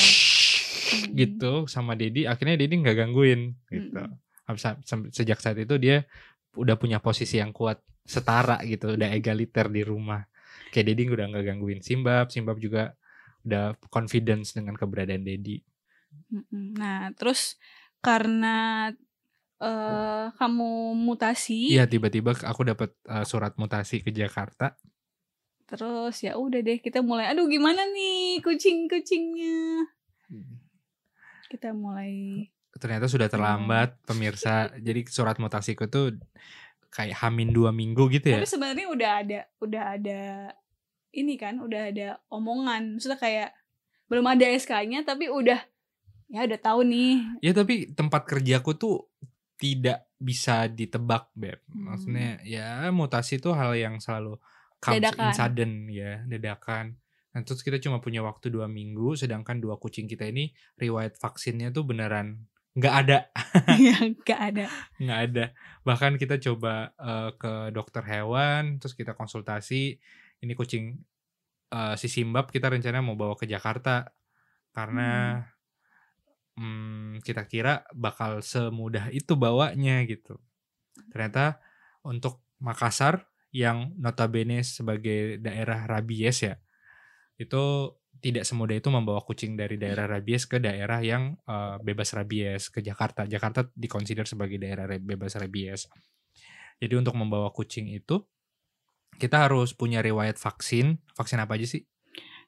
[1.12, 2.22] Gitu sama Dedi.
[2.24, 3.98] Akhirnya Dedi nggak gangguin gitu.
[4.46, 6.07] Habis- sam- Sejak saat itu dia
[6.56, 10.24] udah punya posisi yang kuat, setara gitu, udah egaliter di rumah.
[10.72, 12.96] Kayak Dedi udah nggak gangguin Simbab, Simbab juga
[13.46, 15.62] udah confidence dengan keberadaan Dedi.
[16.50, 17.54] Nah, terus
[18.02, 18.90] karena
[19.56, 24.76] eh kamu mutasi, Iya tiba-tiba aku dapat uh, surat mutasi ke Jakarta.
[25.66, 29.82] terus ya udah deh kita mulai, aduh gimana nih kucing-kucingnya,
[31.50, 34.70] kita mulai, Ternyata sudah terlambat pemirsa.
[34.86, 36.16] Jadi surat mutasiku tuh
[36.92, 38.40] kayak hamin dua minggu gitu ya.
[38.40, 40.20] tapi sebenarnya udah ada, udah ada
[41.12, 43.50] ini kan, udah ada omongan, maksudnya kayak
[44.08, 45.60] belum ada SK-nya tapi udah
[46.32, 49.12] ya udah tahu nih, Ya tapi tempat kerjaku tuh
[49.60, 51.60] tidak bisa ditebak beb.
[51.68, 51.92] Hmm.
[51.92, 54.40] Maksudnya ya mutasi itu hal yang selalu
[54.80, 55.32] comes in Dadakan.
[55.36, 56.96] sudden ya dadakan.
[57.36, 61.68] Nah, terus kita cuma punya waktu dua minggu, sedangkan dua kucing kita ini riwayat vaksinnya
[61.68, 63.18] tuh beneran nggak ada,
[63.88, 64.66] ya nggak ada,
[65.00, 65.44] nggak ada.
[65.80, 69.96] Bahkan kita coba eh, ke dokter hewan, terus kita konsultasi.
[70.44, 70.92] Ini kucing
[71.72, 74.12] eh, si Simbab kita rencana mau bawa ke Jakarta
[74.76, 75.40] karena
[76.60, 80.36] hmm, kita kira bakal semudah itu bawanya gitu.
[81.08, 81.60] Ternyata
[82.04, 86.56] untuk Makassar yang notabene sebagai daerah rabies ya,
[87.36, 92.68] itu tidak semudah itu membawa kucing dari daerah rabies ke daerah yang eh, bebas rabies
[92.72, 93.29] ke Jakarta.
[93.29, 95.88] Jakarta dikonsider sebagai daerah bebas rabies.
[96.76, 98.24] Jadi untuk membawa kucing itu
[99.16, 101.00] kita harus punya riwayat vaksin.
[101.16, 101.83] Vaksin apa aja sih?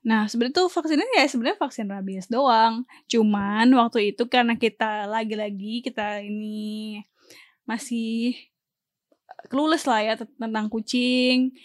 [0.07, 2.87] Nah, sebenarnya tuh vaksinnya ya sebenarnya vaksin rabies doang.
[3.11, 7.02] Cuman waktu itu karena kita lagi-lagi kita ini
[7.66, 8.37] masih
[9.50, 11.57] clueless lah ya tentang kucing.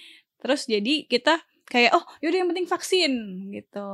[0.42, 1.40] Terus jadi kita
[1.74, 3.12] kayak oh yaudah yang penting vaksin
[3.50, 3.90] gitu.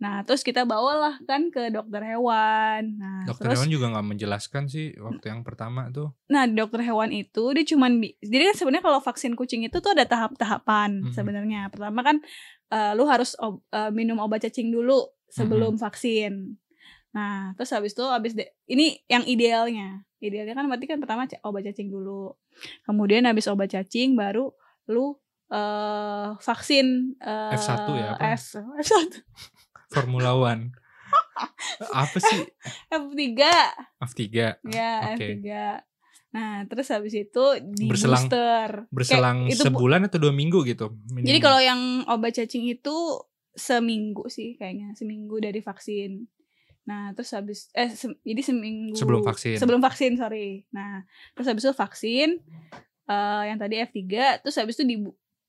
[0.00, 2.96] Nah terus kita bawalah kan ke dokter hewan.
[2.96, 6.16] Nah Dokter terus hewan juga nggak menjelaskan sih waktu yang pertama tuh.
[6.32, 10.08] Nah, dokter hewan itu dia cuman jadi kan sebenarnya kalau vaksin kucing itu tuh ada
[10.08, 11.12] tahap-tahapan Mhm.
[11.12, 11.60] sebenarnya.
[11.68, 12.16] Pertama kan
[12.70, 16.56] eh, lu harus ob- eh, minum obat cacing dulu sebelum vaksin.
[17.10, 20.06] Nah, terus habis itu habis de- ini yang idealnya.
[20.20, 22.36] idealnya kan berarti kan pertama obat cacing dulu
[22.84, 24.52] kemudian habis obat cacing baru
[24.84, 25.16] lu
[25.50, 26.86] eh vaksin
[27.18, 28.22] eh, F1 ya, apa?
[28.32, 29.10] F, F1
[29.88, 30.70] Formula One.
[31.92, 32.46] Apa sih
[32.86, 33.26] F3
[34.00, 34.22] F3?
[34.64, 35.26] ya Oke.
[35.34, 35.48] F3
[36.30, 40.62] nah terus habis itu di Berselang- booster Berselang Kayak itu bu- sebulan atau dua minggu
[40.62, 40.94] gitu?
[41.10, 41.42] jadi minimum?
[41.42, 42.94] kalau yang obat cacing itu
[43.50, 46.30] seminggu sih kayaknya seminggu dari vaksin
[46.80, 49.58] nah terus habis eh se- jadi seminggu Sebelum vaksin.
[49.58, 51.02] sebelum vaksin sorry nah
[51.34, 52.28] terus habis itu vaksin
[53.04, 53.98] eh yang tadi F3
[54.38, 54.96] terus habis itu di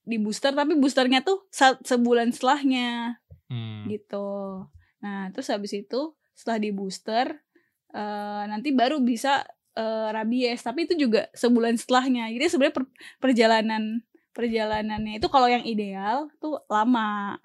[0.02, 1.46] di booster tapi boosternya tuh
[1.86, 3.84] sebulan setelahnya Hmm.
[3.92, 4.64] gitu.
[5.04, 7.36] Nah, terus habis itu setelah di booster
[7.92, 9.44] eh, nanti baru bisa
[9.76, 12.32] eh, rabies, tapi itu juga sebulan setelahnya.
[12.32, 13.84] Jadi sebenarnya per- perjalanan
[14.32, 17.36] perjalanannya itu kalau yang ideal tuh lama.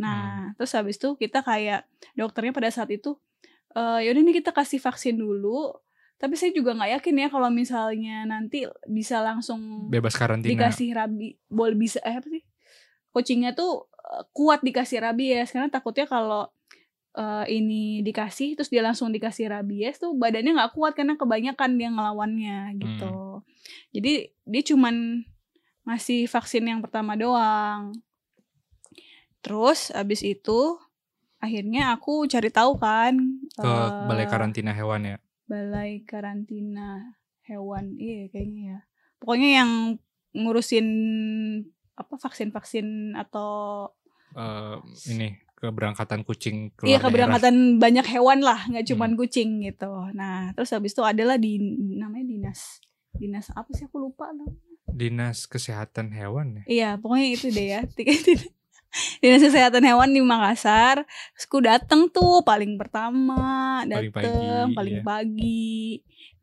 [0.00, 1.84] Nah, terus habis itu kita kayak
[2.16, 3.16] dokternya pada saat itu
[3.76, 5.76] eh yaudah nih kita kasih vaksin dulu.
[6.16, 10.48] Tapi saya juga nggak yakin ya kalau misalnya nanti bisa langsung Bebas karantina.
[10.48, 11.36] dikasih rabi.
[11.48, 12.40] Boleh bisa eh apa sih?
[13.12, 16.48] Kucingnya tuh eh, kuat dikasih rabies karena takutnya kalau
[17.12, 21.88] eh, ini dikasih terus dia langsung dikasih rabies tuh badannya nggak kuat karena kebanyakan dia
[21.92, 23.44] ngelawannya gitu.
[23.92, 25.20] Jadi dia cuman
[25.84, 27.92] ngasih vaksin yang pertama doang.
[29.44, 30.80] Terus abis itu
[31.36, 33.14] akhirnya aku cari tahu kan
[33.52, 35.16] ke eh, balai karantina hewan ya.
[35.46, 37.94] Balai karantina hewan.
[37.96, 38.78] Iya kayaknya ya.
[39.16, 39.70] Pokoknya yang
[40.32, 40.86] ngurusin
[41.96, 43.88] apa vaksin-vaksin atau
[44.36, 44.76] Eh,
[45.08, 47.04] ini keberangkatan kucing keluar iya daerah.
[47.08, 49.88] keberangkatan banyak hewan lah nggak cuman kucing gitu.
[50.12, 51.56] Nah terus habis itu adalah di
[51.96, 52.82] namanya dinas
[53.16, 53.88] dinas apa sih?
[53.88, 54.44] Aku lupa lah
[54.86, 56.62] Dinas Kesehatan Hewan ya.
[56.66, 57.80] iya pokoknya itu deh ya.
[59.20, 64.98] dinas kesehatan hewan di Makassar terus aku dateng tuh paling pertama Paling dateng pagi, paling
[65.00, 65.04] iya.
[65.04, 65.74] pagi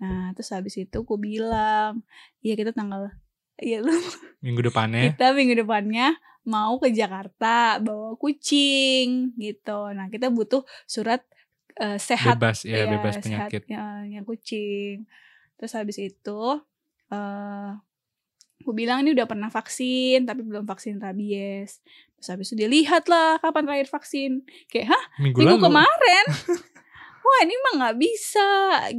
[0.01, 2.03] nah terus habis itu aku bilang
[2.43, 3.13] iya kita tanggal
[3.63, 3.93] iya lu
[4.43, 9.91] Minggu depannya kita minggu depannya mau ke Jakarta bawa kucing gitu.
[9.95, 11.23] Nah kita butuh surat
[11.79, 13.63] eh, sehat bebas ya, ya, bebas penyakit.
[13.63, 15.07] sehatnya kucing.
[15.55, 16.41] Terus habis itu
[17.11, 17.71] eh
[18.63, 21.79] aku bilang ini udah pernah vaksin tapi belum vaksin rabies.
[22.23, 24.47] Terus habis itu dia lihat lah kapan terakhir vaksin.
[24.71, 25.65] Kayak hah Minggu, minggu lalu.
[25.67, 26.25] kemarin.
[27.23, 28.47] Wah ini mah nggak bisa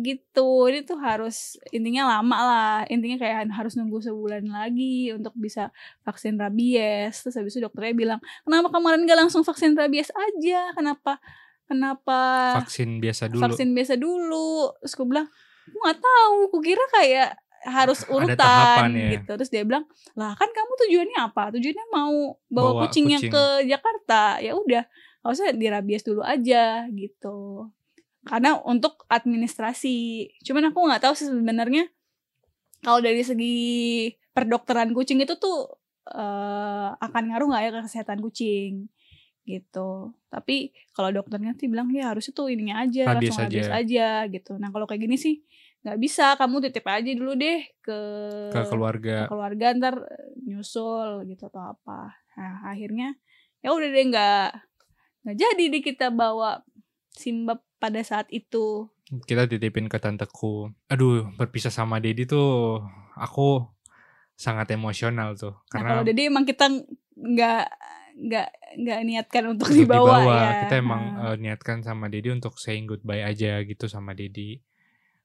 [0.01, 0.69] gitu.
[0.69, 2.77] Ini tuh harus intinya lama lah.
[2.89, 5.69] Intinya kayak harus nunggu sebulan lagi untuk bisa
[6.05, 7.21] vaksin rabies.
[7.21, 10.73] Terus habis itu dokternya bilang, kenapa kemarin gak langsung vaksin rabies aja?
[10.73, 11.21] Kenapa?
[11.65, 12.21] Kenapa
[12.61, 13.41] Vaksin biasa dulu.
[13.45, 14.73] vaksin biasa dulu?
[14.81, 15.29] Terus aku bilang,
[15.69, 16.37] aku nggak tahu.
[16.49, 17.29] Aku kira kayak
[17.65, 19.11] harus urutan tahapan ya.
[19.19, 19.33] gitu.
[19.41, 21.43] Terus dia bilang, lah kan kamu tujuannya apa?
[21.57, 23.33] Tujuannya mau bawa, Bawa kucingnya kucing.
[23.33, 24.39] ke Jakarta.
[24.45, 24.85] Ya udah,
[25.25, 27.73] nggak usah dirabies dulu aja gitu
[28.25, 31.89] karena untuk administrasi cuman aku nggak tahu sih sebenarnya
[32.81, 33.57] kalau dari segi
[34.33, 38.89] perdokteran kucing itu tuh eh, akan ngaruh nggak ya ke kesehatan kucing
[39.45, 43.77] gitu tapi kalau dokternya sih bilang ya harusnya tuh ininya aja Rabies langsung rabies aja.
[43.81, 45.45] aja gitu nah kalau kayak gini sih
[45.85, 47.99] nggak bisa kamu titip aja dulu deh ke
[48.49, 49.29] ke keluarga.
[49.29, 49.95] ke keluarga ntar
[50.41, 53.13] nyusul gitu atau apa nah akhirnya
[53.61, 54.49] ya udah deh nggak
[55.25, 56.65] nggak jadi deh kita bawa
[57.15, 58.89] Simba pada saat itu
[59.29, 60.73] Kita titipin ke tanteku.
[60.89, 62.81] Aduh, berpisah sama Dedi tuh
[63.15, 63.63] aku
[64.35, 66.67] sangat emosional tuh nah kalau karena Dede emang kita
[67.15, 67.65] nggak
[68.15, 68.49] nggak
[68.83, 70.35] nggak niatkan untuk, untuk dibawa, dibawa.
[70.35, 74.59] ya Kita emang Nah, eh, niatkan sama Dedi untuk saying goodbye aja gitu sama Dedi.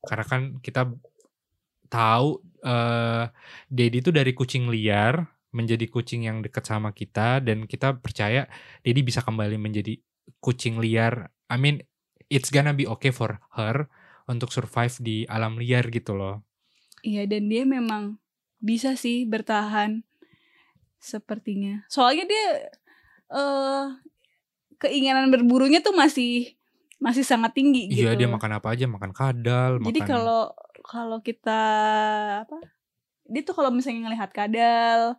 [0.03, 0.89] Karena kan kita
[1.89, 2.29] tahu
[2.63, 3.25] eh
[3.71, 8.45] Dedi tuh dari kucing liar menjadi kucing yang dekat sama kita dan kita percaya
[8.85, 9.97] Dedi bisa kembali menjadi
[10.43, 11.31] kucing liar.
[11.49, 11.81] I mean
[12.29, 13.89] it's gonna be okay for her
[14.29, 16.45] untuk survive di alam liar gitu loh.
[17.01, 18.19] iya dan dia memang
[18.59, 20.03] bisa sih bertahan
[20.99, 22.47] sepertinya soalnya dia
[23.31, 23.87] eh
[24.79, 26.58] keinginan berburunya tuh masih
[26.99, 30.41] masih sangat tinggi gitu Iya dia makan apa aja, makan kadal, Jadi makan kalau
[30.83, 31.61] kalau kita
[32.43, 32.59] apa?
[33.29, 35.15] Dia tuh kalau misalnya ngelihat kadal,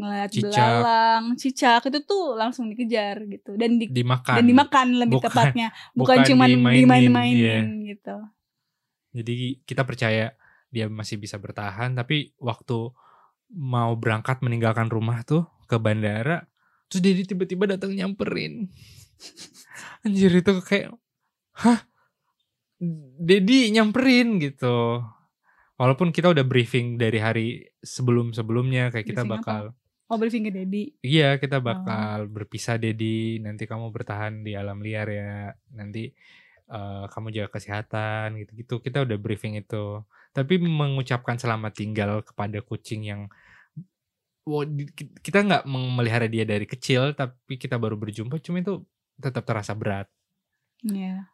[0.00, 0.50] ngelihat Cicak.
[0.50, 4.40] belalang, cicak itu tuh langsung dikejar gitu dan di, dimakan.
[4.40, 5.68] dan dimakan lebih Bukan- tepatnya,
[5.98, 8.16] bukan, bukan cuman dimain-mainin gitu.
[9.12, 10.32] Jadi kita percaya
[10.72, 12.90] dia masih bisa bertahan, tapi waktu
[13.52, 16.48] mau berangkat meninggalkan rumah tuh ke bandara,
[16.88, 18.72] terus dia tiba-tiba datang nyamperin.
[20.08, 20.96] Anjir itu kayak,
[21.58, 21.80] hah?
[23.22, 25.02] Dedi nyamperin gitu.
[25.78, 27.46] Walaupun kita udah briefing dari hari
[27.82, 29.42] sebelum-sebelumnya kayak kita Briefing apa?
[29.42, 29.62] bakal
[30.12, 30.92] Oh briefing ke Dedi.
[31.00, 33.40] Iya, kita bakal berpisah Dedi.
[33.40, 35.56] Nanti kamu bertahan di alam liar ya.
[35.72, 36.12] Nanti
[36.72, 40.00] eh, kamu jaga kesehatan gitu-gitu kita udah briefing itu
[40.32, 43.22] tapi mengucapkan selamat tinggal kepada kucing yang
[45.22, 48.82] kita nggak memelihara dia dari kecil tapi kita baru berjumpa cuma itu
[49.20, 50.08] tetap terasa berat
[50.82, 51.30] Iya.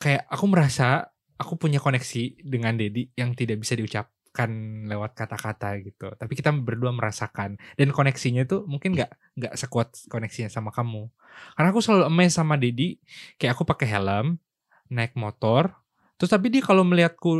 [0.00, 4.50] Kayak aku merasa aku punya koneksi dengan Dedi yang tidak bisa diucapkan
[4.88, 6.08] lewat kata-kata gitu.
[6.16, 11.08] Tapi kita berdua merasakan dan koneksinya tuh mungkin nggak nggak sekuat koneksinya sama kamu.
[11.56, 12.96] Karena aku selalu amazed sama Dedi,
[13.36, 14.40] kayak aku pakai helm,
[14.88, 15.70] naik motor,
[16.16, 17.30] terus tapi dia kalau melihatku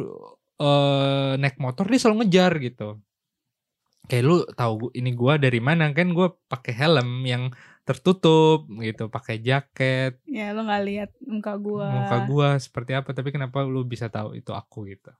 [0.61, 3.00] eh naik motor dia selalu ngejar gitu.
[4.04, 7.48] Kayak lu tahu ini gua dari mana kan gua pakai helm yang
[7.91, 11.88] tertutup gitu, pakai jaket, Ya lo nggak lihat muka gua.
[11.91, 15.11] muka gua seperti apa tapi kenapa lu bisa tahu itu aku gitu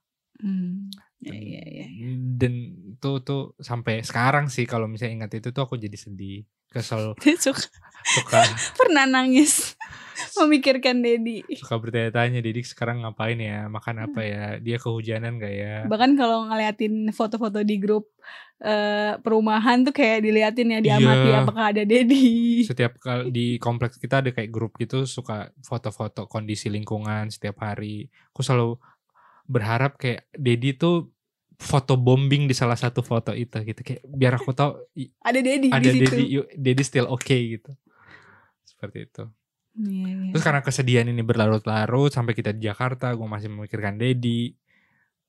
[0.41, 0.89] Hmm.
[1.21, 1.87] Ya, iya, iya.
[2.41, 2.53] dan
[2.97, 7.15] tuh tuh sampai sekarang sih kalau misalnya ingat itu tuh aku jadi sedih kesel.
[7.45, 7.69] Suka
[8.01, 8.41] suka.
[8.81, 9.77] pernah nangis
[10.41, 11.45] memikirkan Dedi.
[11.57, 13.69] suka bertanya-tanya Didik sekarang ngapain ya?
[13.69, 14.45] Makan apa ya?
[14.57, 15.75] Dia kehujanan gak ya?
[15.85, 18.09] Bahkan kalau ngeliatin foto-foto di grup
[18.61, 21.45] eh, perumahan tuh kayak diliatin ya diamati Iya.
[21.45, 22.61] apakah ada Dedi.
[22.65, 28.09] setiap kali di kompleks kita ada kayak grup gitu suka foto-foto kondisi lingkungan setiap hari.
[28.33, 28.77] Aku selalu
[29.45, 31.09] berharap kayak Dedi tuh
[31.61, 33.81] foto bombing di salah satu foto itu gitu.
[33.85, 34.81] Kayak biar aku tahu
[35.21, 36.15] Ada Dedi ada di situ.
[36.17, 36.25] Dedi
[36.57, 37.77] Dedi still okay gitu.
[38.65, 39.25] Seperti itu.
[39.71, 40.31] Iya, iya.
[40.35, 44.59] terus karena kesedihan ini berlarut-larut sampai kita di Jakarta gue masih memikirkan Dedi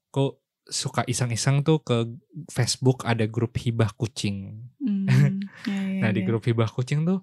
[0.09, 2.09] kok suka iseng-iseng tuh ke
[2.49, 4.65] Facebook ada grup hibah kucing.
[4.81, 5.05] Hmm,
[5.69, 6.27] iya, iya, nah di iya.
[6.27, 7.21] grup hibah kucing tuh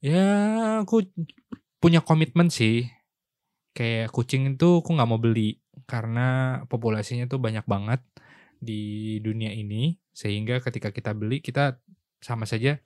[0.00, 0.24] ya
[0.80, 1.04] aku
[1.76, 2.88] punya komitmen sih.
[3.76, 8.00] Kayak kucing itu aku nggak mau beli karena populasinya tuh banyak banget
[8.58, 11.76] di dunia ini sehingga ketika kita beli kita
[12.20, 12.80] sama saja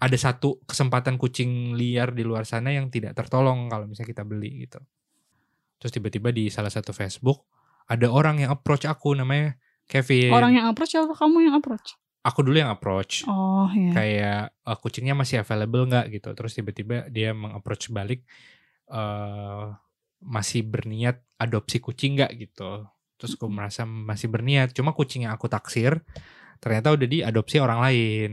[0.00, 4.64] ada satu kesempatan kucing liar di luar sana yang tidak tertolong kalau misalnya kita beli
[4.64, 4.80] gitu.
[5.80, 7.44] Terus tiba-tiba di salah satu Facebook
[7.84, 10.32] ada orang yang approach aku namanya Kevin.
[10.32, 11.12] Orang yang approach apa?
[11.12, 12.00] Kamu yang approach?
[12.20, 13.24] aku dulu yang approach.
[13.24, 13.92] Oh iya.
[13.96, 16.28] kayak eh, kucingnya masih available nggak gitu.
[16.36, 18.24] Terus tiba-tiba dia mengapproach balik
[18.90, 19.66] eh
[20.20, 22.84] masih berniat adopsi kucing nggak gitu
[23.20, 26.00] terus aku merasa masih berniat cuma kucing yang aku taksir
[26.56, 28.32] ternyata udah diadopsi orang lain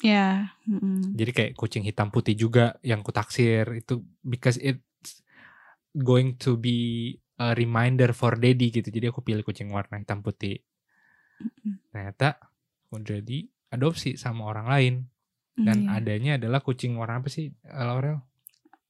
[0.00, 0.56] Ya.
[0.64, 1.12] mm-mm.
[1.12, 5.20] jadi kayak kucing hitam putih juga yang ku taksir itu because it's
[5.92, 6.78] going to be
[7.36, 10.62] a reminder for daddy gitu jadi aku pilih kucing warna hitam putih
[11.90, 12.38] ternyata
[12.90, 14.94] udah diadopsi sama orang lain
[15.60, 15.92] dan Iya.
[15.92, 18.24] adanya adalah kucing warna apa sih eh, Laurel?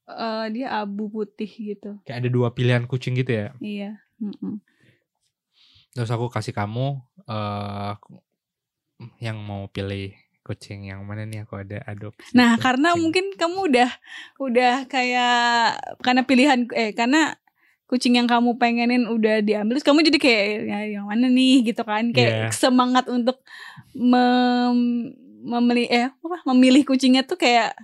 [0.06, 1.98] Eh, dia abu putih gitu.
[2.02, 3.48] Kayak ada dua pilihan kucing gitu ya.
[3.58, 3.98] Iya.
[4.22, 4.62] mm-mm.
[5.90, 7.94] Terus aku kasih kamu eh
[9.18, 12.32] yang mau pilih kucing yang mana nih aku ada adopsi.
[12.32, 13.00] Nah, karena kucing.
[13.00, 13.90] mungkin kamu udah
[14.40, 15.38] udah kayak
[16.00, 17.36] karena pilihan eh karena
[17.86, 21.82] kucing yang kamu pengenin udah diambil terus kamu jadi kayak ya yang mana nih gitu
[21.82, 22.54] kan kayak Iya.
[22.54, 23.42] semangat untuk
[23.92, 25.10] mem,
[25.42, 27.74] memilih eh apa memilih kucingnya tuh kayak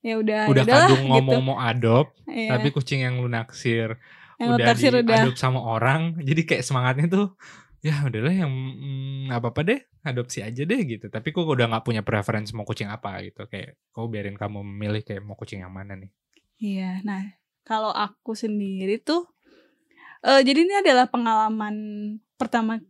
[0.00, 2.56] ya udah udah ya kadung ngomong mau adop, Iya.
[2.56, 3.98] tapi kucing yang lu naksir
[4.38, 7.26] yang udah taksir udah sama orang, jadi kayak semangatnya tuh
[7.78, 11.10] ya udahlah yang mm, apa-apa deh adopsi aja deh gitu.
[11.10, 15.02] Tapi kok udah nggak punya preference mau kucing apa gitu kayak kau biarin kamu memilih
[15.02, 16.10] kayak mau kucing yang mana nih.
[16.58, 17.22] Iya, nah
[17.62, 19.30] kalau aku sendiri tuh,
[20.26, 21.76] eh jadi ini adalah pengalaman
[22.34, 22.82] pertama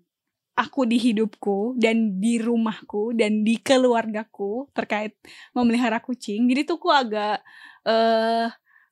[0.58, 5.14] aku di hidupku dan di rumahku dan di keluargaku terkait
[5.52, 6.48] memelihara kucing.
[6.50, 7.44] Jadi tuh aku agak
[7.86, 8.48] eh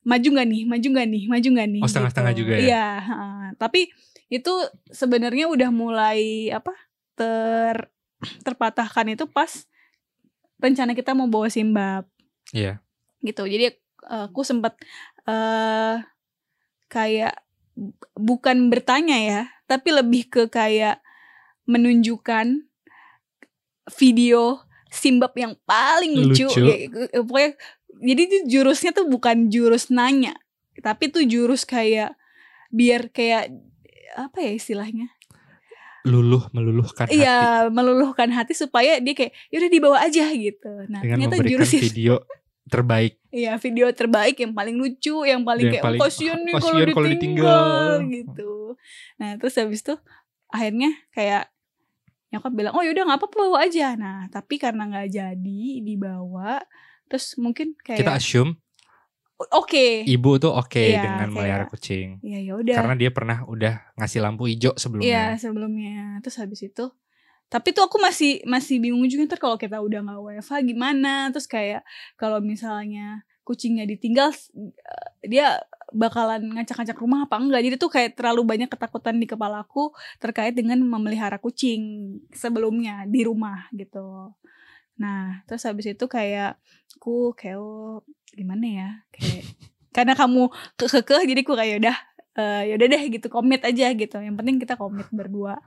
[0.07, 1.81] maju nggak nih, maju nggak nih, maju nggak nih.
[1.83, 2.39] Oh, setengah-setengah gitu.
[2.41, 2.61] juga ya?
[2.63, 3.45] Iya, heeh.
[3.59, 3.81] tapi
[4.27, 4.53] itu
[4.87, 6.71] sebenarnya udah mulai apa
[7.15, 7.91] ter
[8.43, 9.67] terpatahkan itu pas
[10.57, 12.03] rencana kita mau bawa simbab
[12.51, 12.83] Iya.
[13.21, 14.75] gitu jadi eh, aku sempat
[15.23, 15.95] eh
[16.87, 17.39] kayak
[17.71, 20.99] bu- bukan bertanya ya tapi lebih ke kayak
[21.67, 22.67] menunjukkan
[23.95, 26.63] video simbab yang paling lucu, Lucu.
[26.63, 26.75] Ya,
[27.23, 27.51] pokoknya
[28.01, 30.37] jadi itu jurusnya tuh bukan jurus nanya
[30.81, 32.13] tapi tuh jurus kayak
[32.69, 33.53] biar kayak
[34.17, 35.07] apa ya istilahnya
[36.07, 40.87] Luluh meluluhkan hati Iya meluluhkan hati supaya dia kayak yaudah dibawa aja gitu.
[40.87, 42.23] Nah dengan ternyata jurus video
[42.67, 43.19] terbaik.
[43.27, 46.61] Iya video terbaik yang paling lucu, yang paling Yang kayak paling, oh, kasihan nih "Ah,
[46.63, 48.51] kalau ditinggal, ditinggal." gitu.
[49.19, 49.95] Nah terus habis itu
[50.47, 51.51] akhirnya kayak
[52.27, 53.95] nyokap bilang oh yaudah nggak apa-apa bawa aja.
[53.99, 56.59] Nah tapi karena nggak jadi dibawa,
[57.07, 58.59] terus mungkin kayak Kita assume
[59.53, 62.17] oke, ibu tuh oke Iya, dengan kayak- melihara kucing.
[62.21, 62.75] ya ya udah.
[62.75, 65.23] Karena dia pernah udah ngasih lampu hijau Iya sebelumnya.
[65.37, 65.97] sebelumnya.
[66.21, 66.85] Terus habis itu
[67.47, 71.47] tapi tuh aku masih masih bingung juga ntar kalau kita udah nggak WFH gimana terus
[71.47, 71.79] kayak
[72.15, 74.75] kalau misalnya kucingnya ditinggal eh,
[75.23, 75.55] dia
[75.95, 80.83] bakalan ngacak-ngacak rumah apa enggak jadi tuh kayak terlalu banyak ketakutan di kepalaku terkait dengan
[80.83, 81.79] memelihara kucing
[82.35, 84.35] sebelumnya di rumah gitu
[84.97, 86.57] nah terus habis itu kayak
[86.97, 88.01] ku kayak oh,
[88.33, 89.45] gimana ya kayak
[89.95, 91.97] karena kamu kekeh jadi ku kayak udah
[92.37, 95.57] uh, ya udah deh gitu komit aja gitu yang penting kita komit berdua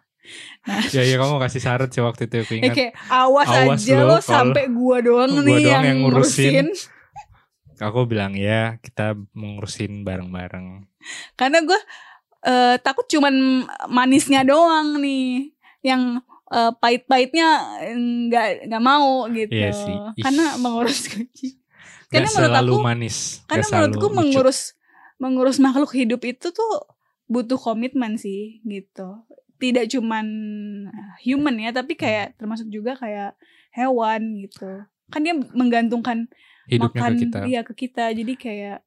[0.69, 2.77] Nah, ya ya kamu kasih syarat sih waktu itu aku ya ingat.
[2.77, 6.53] kayak awas, Awas aja lo lo sampai gua doang gua nih doang yang, yang ngurusin.
[6.69, 6.69] ngurusin.
[7.81, 10.85] Aku bilang ya kita mengurusin bareng-bareng.
[11.41, 11.81] Karena gua
[12.45, 16.21] eh, takut cuman manisnya doang nih yang
[16.51, 17.49] eh, pahit-pahitnya
[18.27, 19.51] nggak nggak mau gitu.
[19.51, 19.97] Iya sih.
[20.15, 20.23] Ih.
[20.23, 21.01] Karena mengurus.
[21.07, 21.23] Gak
[22.11, 23.17] Karena menurut aku manis.
[23.47, 24.17] karena gak menurutku lucu.
[24.19, 24.61] mengurus
[25.17, 26.73] mengurus makhluk hidup itu tuh
[27.25, 29.23] butuh komitmen sih gitu
[29.63, 30.27] tidak cuman
[31.21, 32.03] human ya tapi Hmm.
[32.03, 33.39] kayak termasuk juga kayak
[33.71, 36.27] hewan gitu kan dia menggantungkan
[36.67, 37.39] hidupnya makan ke kita.
[37.47, 38.79] iya ke kita jadi kayak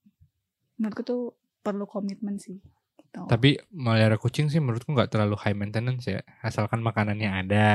[0.76, 1.22] menurutku tuh
[1.62, 2.60] perlu komitmen sih
[3.14, 3.30] gitu.
[3.30, 6.20] Tapi melihara kucing sih menurutku nggak terlalu high maintenance ya.
[6.42, 7.70] Asalkan makanannya ada,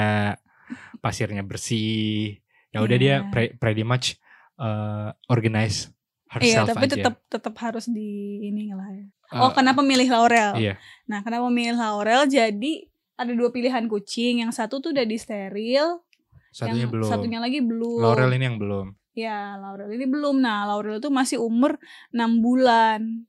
[1.04, 2.42] pasirnya bersih.
[2.68, 3.30] Ya udah dia Iya.
[3.30, 4.18] pre- pretty much
[4.56, 5.88] uh, organize
[6.36, 6.94] iya herself tapi aja.
[7.00, 8.10] tetap tetap harus di
[8.44, 10.80] ini lah ya Uh, oh kenapa milih laurel Iya.
[11.04, 12.72] nah kenapa milih laurel jadi
[13.12, 16.00] ada dua pilihan kucing yang satu tuh udah di steril
[16.48, 17.04] Satunya yang belum.
[17.06, 18.86] satunya lagi belum Laurel ini yang belum.
[19.12, 20.38] Ya, Laurel ini belum.
[20.38, 21.76] Nah, Laurel itu masih umur
[22.08, 23.28] 6 bulan.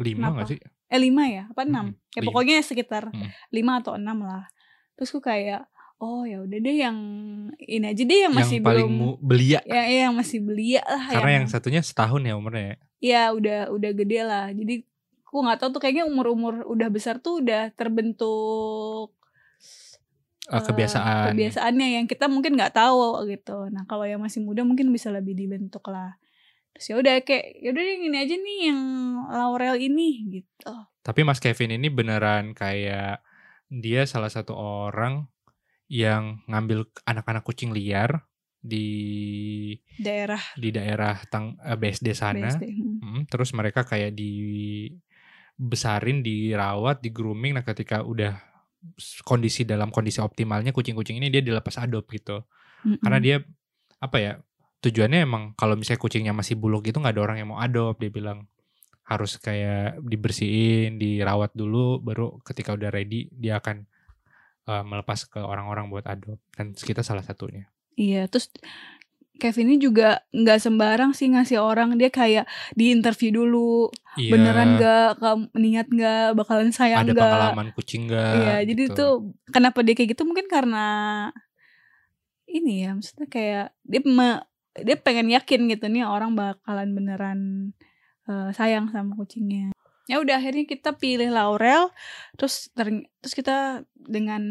[0.00, 0.38] Lima Kenapa?
[0.38, 0.58] gak sih?
[0.88, 1.44] Eh, 5 ya?
[1.46, 1.92] Apa 6?
[1.92, 2.28] Mm-mm, Ya lima.
[2.28, 3.28] pokoknya sekitar Mm.
[3.50, 4.48] 5 atau 6 lah.
[4.94, 5.68] Terus aku kayak,
[5.98, 6.98] oh ya udah deh yang
[7.58, 9.60] ini aja deh yang Yang masih paling belum belia.
[9.62, 12.76] ya, ya, yang masih belia lah Karena yang satunya setahun ya umurnya ya.
[12.98, 14.46] ya udah udah gede lah.
[14.50, 14.82] Jadi
[15.22, 19.12] aku nggak tahu tuh kayaknya umur-umur udah besar tuh udah terbentuk
[20.48, 21.36] Uh, kebiasaan.
[21.36, 23.68] kebiasaannya yang kita mungkin nggak tahu gitu.
[23.68, 26.16] Nah, kalau yang masih muda mungkin bisa lebih dibentuk lah.
[26.78, 28.80] Terus ya udah kayak ya udah yang ini aja nih yang
[29.34, 30.70] Laurel ini gitu.
[31.02, 33.18] Tapi Mas Kevin ini beneran kayak
[33.66, 35.26] dia salah satu orang
[35.90, 38.30] yang ngambil anak-anak kucing liar
[38.62, 38.86] di
[39.98, 42.46] Daerah di daerah tang eh, BSD sana.
[42.46, 42.70] BSD.
[42.70, 43.02] Hmm.
[43.02, 47.58] Hmm, terus mereka kayak dibesarin, dirawat, di grooming.
[47.58, 48.38] Nah, ketika udah
[49.26, 52.46] kondisi dalam kondisi optimalnya kucing-kucing ini dia dilepas adop gitu.
[52.86, 53.02] Mm-mm.
[53.02, 53.42] Karena dia
[53.98, 54.38] apa ya?
[54.78, 58.10] Tujuannya emang kalau misalnya kucingnya masih buluk gitu nggak ada orang yang mau adop, dia
[58.14, 58.46] bilang
[59.08, 63.88] harus kayak dibersihin, dirawat dulu baru ketika udah ready dia akan
[64.68, 66.38] eh, melepas ke orang-orang buat adop.
[66.54, 67.66] Dan kita salah satunya.
[67.98, 68.54] Iya, terus
[69.38, 73.86] Kevin ini juga nggak sembarang sih ngasih orang dia kayak di interview dulu
[74.18, 75.10] Iya, beneran nggak
[75.54, 78.34] niat nggak bakalan sayang ada nggak pengalaman kucing nggak?
[78.34, 78.98] iya jadi gitu.
[78.98, 79.12] tuh
[79.54, 80.86] kenapa dia kayak gitu mungkin karena
[82.50, 84.42] ini ya maksudnya kayak dia me-
[84.76, 87.40] dia pengen yakin gitu nih orang bakalan beneran
[88.28, 89.74] eh, sayang sama kucingnya.
[90.08, 91.92] Ya udah akhirnya kita pilih Laurel
[92.40, 94.42] terus terus kita dengan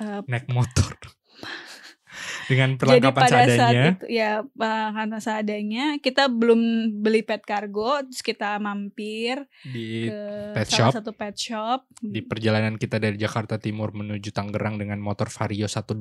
[0.00, 0.96] eh, naik motor.
[2.46, 3.84] Dengan Jadi perlengkapan pada saat seadanya.
[3.92, 6.60] itu ya karena seadanya kita belum
[7.02, 10.20] beli pet cargo terus kita mampir di ke
[10.56, 10.96] pet salah shop.
[11.02, 11.84] satu pet shop.
[12.00, 15.92] Di perjalanan kita dari Jakarta Timur menuju Tangerang dengan motor Vario 125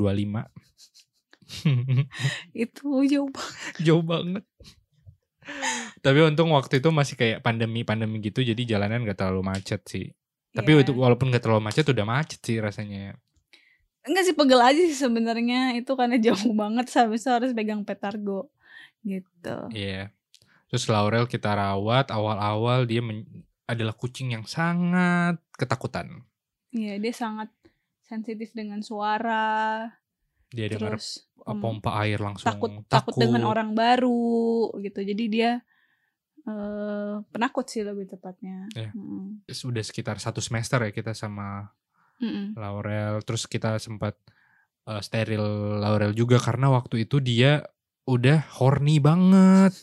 [2.66, 3.74] itu jauh banget.
[3.82, 4.44] Jauh banget.
[6.02, 10.10] Tapi untung waktu itu masih kayak pandemi-pandemi gitu jadi jalanan gak terlalu macet sih.
[10.56, 13.18] Tapi itu walaupun gak terlalu macet udah macet sih rasanya.
[14.06, 15.78] Enggak sih pegel aja sih sebenarnya.
[15.78, 18.50] Itu karena jauh banget habis itu harus pegang pet cargo
[19.06, 19.58] gitu.
[19.74, 20.14] Iya.
[20.70, 23.02] Terus Laurel kita rawat awal-awal dia
[23.66, 26.26] adalah kucing yang sangat ketakutan.
[26.74, 27.50] Iya dia sangat
[28.06, 29.90] sensitif dengan suara
[30.54, 35.26] dia dengar terus uh, em, pompa air langsung takut, takut dengan orang baru gitu jadi
[35.30, 35.52] dia
[36.46, 38.94] eh penakut sih lebih tepatnya Iya.
[38.94, 39.50] Mm-mm.
[39.50, 41.74] sudah sekitar satu semester ya kita sama
[42.22, 42.54] Mm-mm.
[42.54, 44.14] Laurel terus kita sempat
[44.86, 45.42] uh, steril
[45.82, 47.66] Laurel juga karena waktu itu dia
[48.06, 49.74] udah horny banget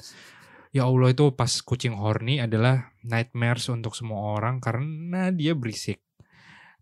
[0.71, 5.99] ya Allah itu pas kucing horny adalah nightmares untuk semua orang karena dia berisik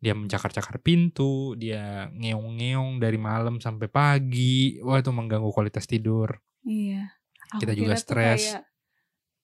[0.00, 7.08] dia mencakar-cakar pintu dia ngeong-ngeong dari malam sampai pagi wah itu mengganggu kualitas tidur Iya.
[7.56, 8.52] Aku Kita juga stres.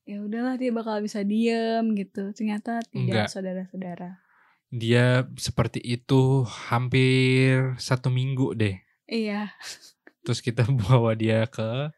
[0.04, 2.30] Ya udahlah dia bakal bisa diem gitu.
[2.30, 4.20] Ternyata tidak saudara-saudara.
[4.66, 8.76] dia seperti itu hampir satu minggu deh
[9.06, 9.54] Iya,
[10.26, 11.94] terus kita bawa dia ke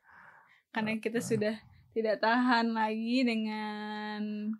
[0.71, 1.57] karena kita sudah
[1.91, 4.53] tidak tahan lagi dengan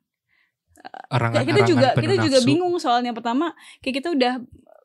[0.79, 2.47] kayak erangan-erangan kita juga kita juga nafsu.
[2.47, 4.35] bingung soalnya pertama kayak kita udah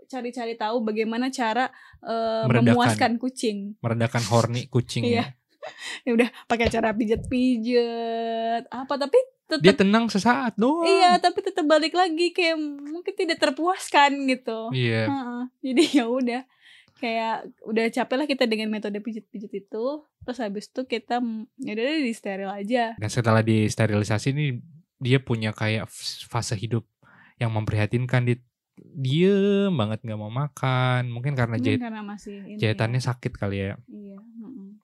[0.06, 1.74] cari-cari tahu bagaimana cara
[2.46, 2.66] Meredakan.
[2.68, 3.58] memuaskan kucing.
[3.80, 5.10] meredakan horny kucingnya.
[5.10, 5.26] Iya.
[6.06, 9.16] ya udah pakai cara pijet-pijet apa tapi
[9.54, 10.84] Dia tetap tenang sesaat doang.
[10.84, 15.06] iya tapi tetap balik lagi kayak mungkin tidak terpuaskan gitu Iya.
[15.06, 15.42] Heeh.
[15.64, 16.42] jadi ya udah
[16.96, 19.86] kayak udah capek lah kita dengan metode pijet-pijet itu
[20.22, 21.20] terus habis itu kita
[21.58, 24.56] ya udah di steril aja Dan setelah disterilisasi ini
[25.04, 25.86] dia punya kayak
[26.26, 26.88] fase hidup
[27.38, 28.38] yang memprihatinkan dia
[28.74, 33.06] diem banget nggak mau makan mungkin karena Mungkin jahit karena masih ini jahitannya ya.
[33.14, 34.18] sakit kali ya Iya.
[34.18, 34.82] mm-mm.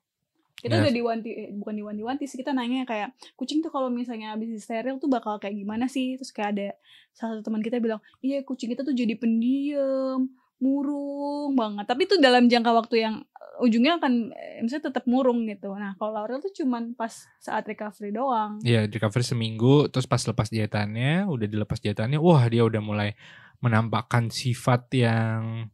[0.60, 0.84] Kita Ya.
[0.84, 5.00] udah diwanti, eh, bukan diwanti-wanti sih kita nanya kayak kucing tuh kalau misalnya habis steril
[5.00, 6.20] tuh bakal kayak gimana sih?
[6.20, 6.68] Terus kayak ada
[7.16, 10.28] salah satu teman kita bilang, iya kucing kita tuh jadi pendiam,
[10.60, 11.88] murung banget.
[11.88, 15.72] Tapi itu dalam jangka waktu yang eh, ujungnya akan eh, misalnya tetap murung gitu.
[15.74, 18.60] Nah kalau Laurel tuh cuman pas saat recovery doang.
[18.64, 23.16] ya recover seminggu terus pas lepas jahitannya udah dilepas jahitannya wah dia udah mulai
[23.64, 25.72] menampakkan sifat yang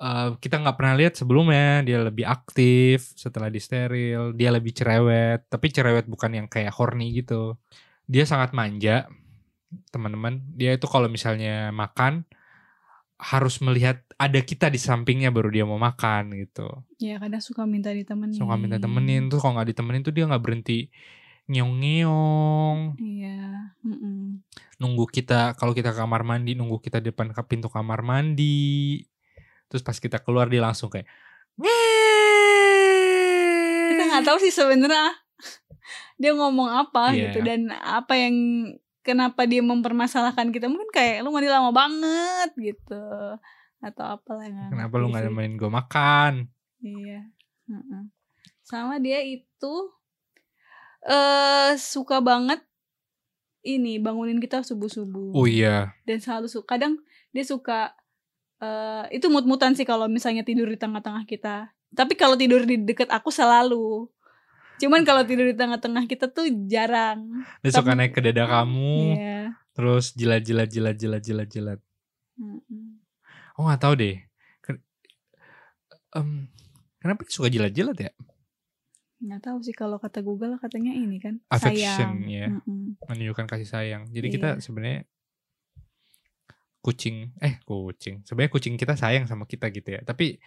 [0.00, 5.44] eh, kita nggak pernah lihat sebelumnya dia lebih aktif setelah di steril dia lebih cerewet
[5.52, 7.60] tapi cerewet bukan yang kayak horny gitu
[8.08, 9.08] dia sangat manja
[9.90, 12.24] teman-teman dia itu kalau misalnya makan
[13.18, 17.88] harus melihat ada kita di sampingnya baru dia mau makan gitu Ya kadang suka minta
[17.88, 18.36] ditemenin.
[18.36, 20.92] suka minta temenin tuh kalau nggak ditemenin tuh dia nggak berhenti
[21.46, 23.72] ngeong-ngeong Iya.
[23.80, 24.42] mm-mm.
[24.76, 29.00] nunggu kita kalau kita ke kamar mandi nunggu kita depan ke pintu kamar mandi
[29.66, 31.08] terus pas kita keluar dia langsung kayak
[33.86, 35.14] kita nggak tahu sih sebenarnya
[36.20, 37.30] dia ngomong apa Iya.
[37.30, 38.34] gitu dan apa yang
[39.06, 40.66] kenapa dia mempermasalahkan kita?
[40.66, 43.06] Mungkin kayak lu mandi lama banget gitu.
[43.78, 46.32] Atau apalah yang kenapa lu nggak nemenin gue makan?
[46.82, 47.30] Iya
[47.66, 48.02] Heeh.
[48.66, 49.74] sama dia itu
[51.06, 52.62] eh suka banget
[53.66, 55.94] ini bangunin kita subuh subuh oh iya.
[56.02, 56.98] Dan selalu suka kadang
[57.30, 57.94] dia suka
[58.58, 61.70] eh itu mut-mutan sih kalau misalnya tidur di tengah-tengah kita.
[61.94, 64.10] Tapi kalau tidur di deket aku selalu
[64.76, 69.40] cuman kalau tidur di tengah-tengah kita tuh jarang dia suka naik ke dada kamu Iya.
[69.72, 71.80] terus jilat jilat jilat jilat jilat jilat
[72.36, 73.00] Mm-mm.
[73.56, 74.16] oh nggak tahu deh
[74.60, 74.84] Ken-
[76.12, 76.48] em,
[76.96, 78.12] kenapa dia suka jilat jilat ya
[79.16, 82.46] nggak tahu sih kalau kata Google katanya ini kan Affection, sayang ya.
[82.52, 83.00] Mm-mm.
[83.08, 84.60] menunjukkan kasih sayang jadi kita Iya.
[84.60, 85.00] sebenarnya
[86.80, 90.38] kucing eh kucing sebenarnya kucing kita sayang sama kita gitu ya tapi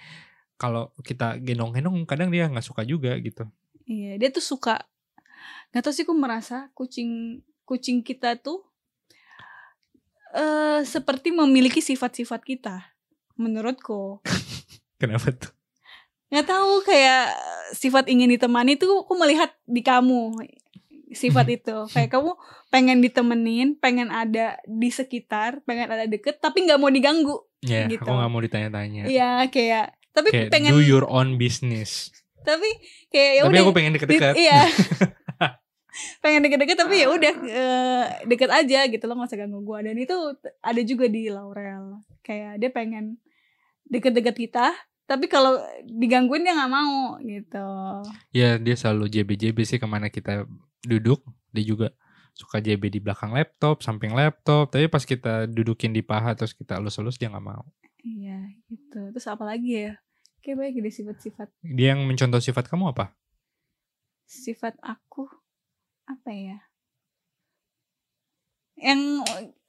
[0.56, 3.44] kalau kita gendong-gendong kadang dia nggak suka juga gitu
[3.90, 4.78] iya dia tuh suka
[5.74, 8.62] nggak tahu sih aku merasa kucing kucing kita tuh
[10.30, 12.86] eh seperti memiliki sifat-sifat kita
[13.34, 14.22] menurutku.
[15.02, 15.50] Kenapa tuh?
[16.30, 17.34] Nggak tahu kayak
[17.74, 20.38] sifat ingin ditemani tuh aku melihat di kamu
[21.10, 21.74] sifat itu.
[21.90, 22.38] Kayak kamu
[22.70, 27.34] pengen ditemenin pengen ada di sekitar pengen ada deket tapi nggak mau diganggu
[27.66, 28.06] ya Gitu.
[28.06, 29.10] aku nggak mau ditanya-tanya.
[29.10, 32.14] Iya kayak tapi kayak pengen do your own business
[32.58, 32.70] tapi
[33.14, 34.34] kayak ya tapi udah aku pengen di- deket-deket.
[34.36, 34.62] Iya.
[36.24, 39.96] Pengen deket-deket tapi ya udah eh, deket aja gitu loh nggak usah ganggu gue dan
[40.00, 40.16] itu
[40.64, 42.06] ada juga di Laurel.
[42.24, 43.20] Kayak dia pengen
[43.90, 44.72] deket-deket kita
[45.10, 45.58] tapi kalau
[45.90, 47.68] digangguin dia nggak mau gitu.
[48.30, 50.46] Ya dia selalu JB-JB sih ke mana kita
[50.86, 51.26] duduk.
[51.50, 51.88] Dia juga
[52.38, 54.70] suka JB di belakang laptop samping laptop.
[54.70, 57.66] Tapi pas kita dudukin di paha terus kita elus-elus dia nggak mau.
[58.06, 58.40] Iya
[58.70, 59.10] gitu.
[59.12, 59.98] Terus apa lagi ya
[60.40, 63.12] kayak banyak deh sifat-sifat dia yang mencontoh sifat kamu apa
[64.24, 65.28] sifat aku
[66.06, 66.58] apa ya
[68.80, 69.20] yang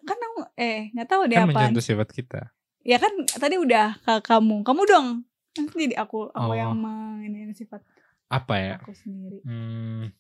[0.00, 2.40] kan aku eh nggak tahu deh kan apa mencontoh sifat kita
[2.80, 5.06] ya kan tadi udah ke kamu kamu dong
[5.52, 6.56] nanti jadi aku aku Oh.
[6.56, 7.82] yang mengini sifat
[8.30, 10.14] apa ya aku sendiri Hmm.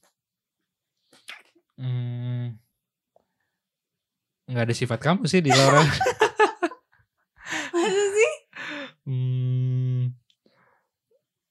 [1.80, 2.60] Hmm.
[4.44, 5.80] Nggak ada sifat kamu sih di Laura.
[7.72, 8.32] masa sih
[9.08, 9.69] hmm.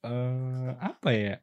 [0.00, 1.36] Eh, apa ya?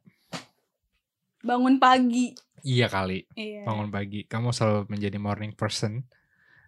[1.39, 2.33] bangun pagi
[2.65, 4.25] Iya kali, iya bangun pagi.
[4.25, 6.03] Kamu selalu menjadi morning person.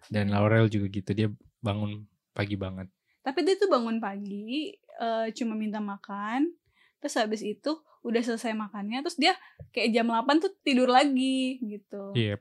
[0.06, 1.28] Dan Laurel juga gitu, dia
[1.58, 2.88] bangun pagi banget.
[3.20, 6.48] tapi dia tuh bangun pagi eh, cuma minta makan
[6.96, 7.68] terus habis itu
[8.00, 9.36] udah selesai makannya terus dia
[9.76, 12.40] kayak jam 8 tuh tidur lagi gitu Iya.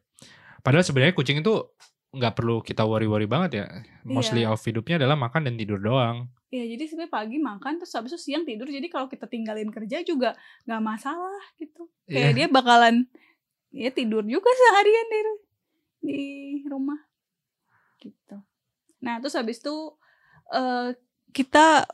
[0.63, 1.51] Padahal sebenarnya kucing itu
[2.09, 3.65] nggak perlu kita worry-worry banget ya.
[4.01, 4.49] Mostly Iya.
[4.49, 6.25] off hidupnya adalah makan dan tidur doang.
[6.49, 10.01] Iya jadi sebenarnya pagi makan terus habis itu siang tidur jadi kalau kita tinggalin kerja
[10.01, 10.33] juga
[10.65, 12.35] nggak masalah gitu kayak Iya.
[12.35, 13.05] dia bakalan
[13.69, 15.19] ya tidur juga seharian di
[16.01, 16.21] di
[16.65, 16.97] rumah
[18.01, 18.41] gitu
[18.97, 19.93] nah terus habis itu
[20.49, 20.97] eh,
[21.29, 21.85] kita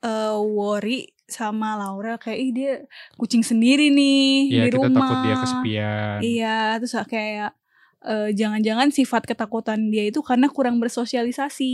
[0.00, 2.72] eh, worry sama Laura kayak ih dia
[3.20, 6.18] kucing sendiri nih Iya, di kita rumah takut dia kesepian.
[6.24, 7.52] iya terus kayak
[8.06, 11.72] eh, jangan-jangan sifat ketakutan dia itu karena kurang bersosialisasi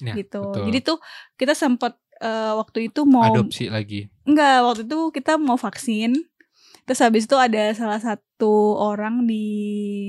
[0.00, 0.42] Ya, gitu.
[0.42, 0.66] betul.
[0.66, 0.98] Jadi tuh
[1.36, 4.10] kita sempat eh, waktu itu mau Adopsi lagi.
[4.22, 6.14] enggak waktu itu kita mau vaksin.
[6.82, 9.46] terus habis itu ada salah satu orang di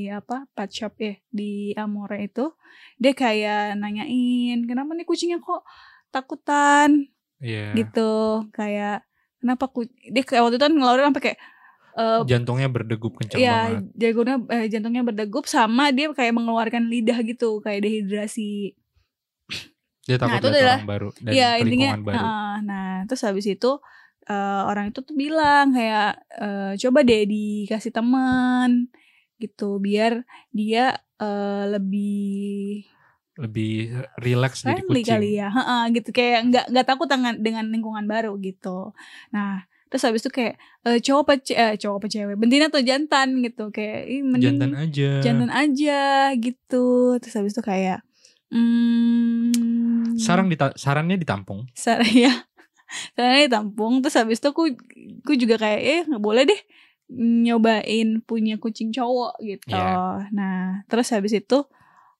[0.09, 2.49] apa pet shop ya di Amore itu
[2.97, 5.61] dia kayak nanyain kenapa nih kucingnya kok
[6.09, 7.75] takutan Iya.
[7.75, 9.05] gitu kayak
[9.37, 11.39] kenapa ku dia kayak waktu itu kan ngeluarin sampai kayak
[11.93, 13.83] eh, Jantungnya berdegup kencang Iya, banget.
[13.95, 18.73] jantungnya eh, jantungnya berdegup sama dia kayak mengeluarkan lidah gitu, kayak dehidrasi.
[20.03, 22.17] Dia takut itu lihat adalah- orang baru dan Iya, intinya baru.
[22.19, 22.51] heeh.
[22.63, 23.71] nah, terus habis itu
[24.23, 28.87] eh, orang itu tuh bilang kayak eh, coba deh dikasih teman
[29.35, 32.83] gitu biar dia eh, lebih
[33.33, 35.09] Lebih relax jadi kucing.
[35.09, 38.93] kali ya, heeh, gitu kayak nggak nggak takut dengan dengan lingkungan baru gitu.
[39.33, 42.81] Nah, terus habis itu kayak eh, cowok apa ce- eh, cowok apa cewek, betina atau
[42.81, 45.09] jantan gitu kayak ih, mending Jantan aja.
[45.21, 46.01] jantan aja
[46.35, 46.85] gitu
[47.17, 48.01] terus habis itu kayak
[48.49, 51.65] hmm, Sarang dita- sarannya ditampung.
[51.73, 52.33] sar ya
[53.13, 54.69] sarannya ditampung terus habis itu aku
[55.21, 56.61] aku juga kayak eh nggak boleh deh
[57.13, 60.29] nyobain punya kucing cowok gitu Iya.
[60.29, 61.65] nah terus habis itu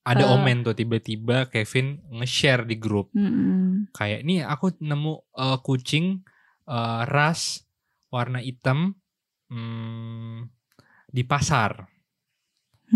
[0.04, 0.34] Ada Eh.
[0.34, 6.26] omen tuh tiba-tiba Kevin nge-share di grup mm, kayak ini aku nemu eh, kucing
[6.68, 7.64] eh, ras
[8.14, 8.94] warna hitam
[9.50, 10.50] hmm,
[11.10, 11.90] di pasar.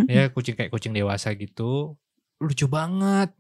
[0.06, 1.98] Ya kucing kayak kucing dewasa gitu.
[2.38, 3.34] Lucu banget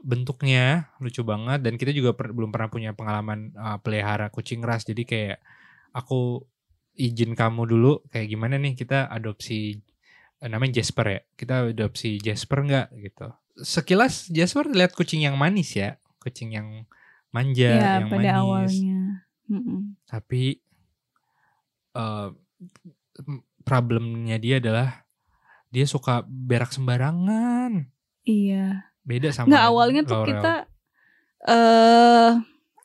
[0.00, 4.88] bentuknya, lucu banget dan kita juga per- belum pernah punya pengalaman eh, pelihara kucing ras.
[4.88, 5.38] Jadi kayak
[5.92, 6.40] aku
[6.96, 9.80] izin kamu dulu kayak gimana nih kita adopsi
[10.40, 11.20] eh, namanya Jasper ya.
[11.36, 13.28] Kita adopsi Jasper nggak gitu.
[13.60, 16.88] Sekilas Jasper lihat kucing yang manis ya, kucing yang
[17.30, 18.89] manja, ya yang pada manis awalnya
[19.50, 19.98] Mm-mm.
[20.06, 20.62] tapi
[21.98, 22.28] eh,
[23.66, 25.02] problemnya dia adalah
[25.74, 27.90] dia suka berak sembarangan
[28.22, 30.28] iya beda sama nggak awalnya tuh Laurel.
[30.30, 30.54] kita
[31.50, 32.32] eh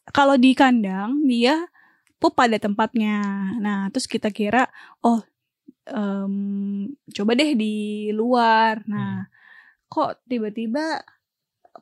[0.10, 1.66] kalau di kandang dia
[2.20, 3.22] pup pada tempatnya.
[3.60, 4.66] Nah terus kita kira
[5.04, 5.22] oh
[5.86, 8.82] em, coba deh di luar.
[8.88, 9.28] Nah
[9.86, 11.04] kok tiba-tiba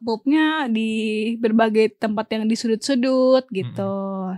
[0.04, 0.92] pupnya di
[1.40, 3.96] berbagai tempat yang di sudut-sudut gitu.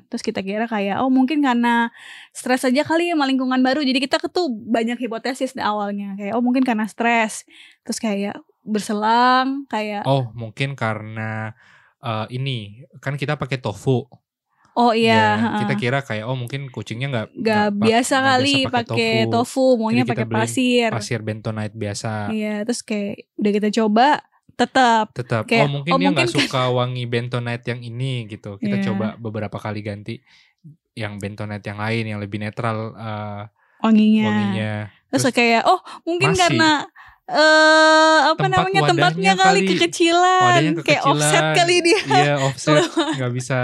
[0.08, 1.90] Terus kita kira kayak oh mungkin karena
[2.32, 3.82] stres aja kali ya sama lingkungan baru.
[3.82, 7.44] Jadi kita tuh banyak hipotesis di awalnya kayak oh mungkin karena stres.
[7.84, 11.54] Terus kayak berselang kayak oh mungkin karena
[12.00, 14.06] eh, ini kan kita pakai tofu
[14.76, 18.54] Oh iya, Ya, kita kira kayak oh mungkin kucingnya nggak Gak pa- biasa nggak kali
[18.68, 20.90] pakai tofu, maunya Jadi kita pakai pasir.
[20.92, 24.20] pasir bentonite biasa Iya, terus kayak udah kita coba
[24.56, 28.56] tetap tetap Kayak, oh mungkin oh, dia nggak kan- suka wangi bentonite yang ini gitu
[28.56, 28.84] kita Iya.
[28.88, 30.16] coba beberapa kali ganti
[30.94, 33.42] yang bentonite yang lain yang lebih netral eh,
[33.78, 34.24] wanginya.
[34.26, 34.74] wanginya
[35.06, 36.42] Terus, Terus kayak oh mungkin masih.
[36.42, 36.72] karena
[37.26, 39.70] eh apa Tempat namanya tempatnya kali, kali.
[39.76, 41.10] kekecilan, Wadahnya kayak kekecilan.
[41.12, 42.00] offset kali dia.
[42.06, 42.84] Iya offset
[43.18, 43.60] nggak bisa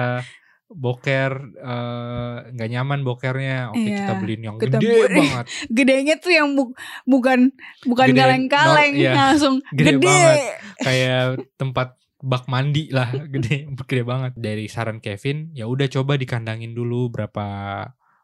[0.74, 5.20] boker eh, nggak nyaman bokernya oke Iya, kita beliin yang kita gede beli.
[5.20, 5.46] banget
[5.78, 7.52] Gedenya tuh yang bu- bukan
[7.84, 9.14] bukan kaleng-kaleng, nor- iya.
[9.14, 10.02] langsung Gede gede.
[10.02, 10.40] banget.
[10.80, 11.24] kayak
[11.56, 17.10] tempat bak mandi lah gede gede banget dari saran Kevin ya udah coba dikandangin dulu
[17.10, 17.46] berapa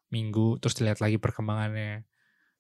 [0.08, 2.06] minggu terus dilihat lagi perkembangannya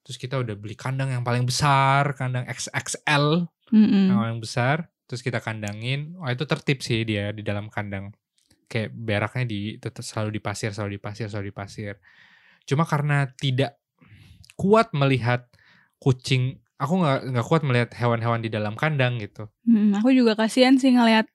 [0.01, 4.07] terus kita udah beli kandang yang paling besar kandang XXL Mm-mm.
[4.09, 8.11] yang paling besar terus kita kandangin wah itu tertib sih dia di dalam kandang
[8.68, 11.93] kayak beraknya di tetap selalu di pasir selalu di pasir selalu di pasir
[12.68, 13.80] cuma karena tidak
[14.59, 15.47] kuat melihat
[15.97, 20.80] kucing aku nggak nggak kuat melihat hewan-hewan di dalam kandang gitu Mm, aku juga kasihan
[20.80, 21.28] sih ngelihat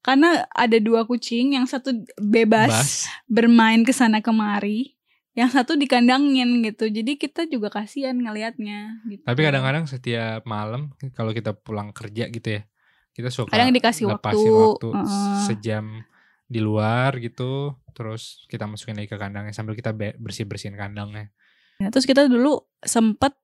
[0.00, 2.90] karena ada dua kucing, yang satu bebas Bas,
[3.28, 4.96] bermain ke sana kemari,
[5.36, 6.88] yang satu dikandangin gitu.
[6.88, 9.22] Jadi kita juga kasihan ngelihatnya gitu.
[9.28, 12.62] tapi kadang-kadang setiap malam kalau kita pulang kerja gitu ya
[13.12, 15.40] kita suka Kadang dikasih lepasin waktu, waktu heeh.
[15.48, 15.84] sejam
[16.46, 21.30] di luar gitu terus kita masukin lagi ke kandangnya sambil kita bersih bersihin kandangnya
[21.76, 23.36] Ya, terus kita dulu sempet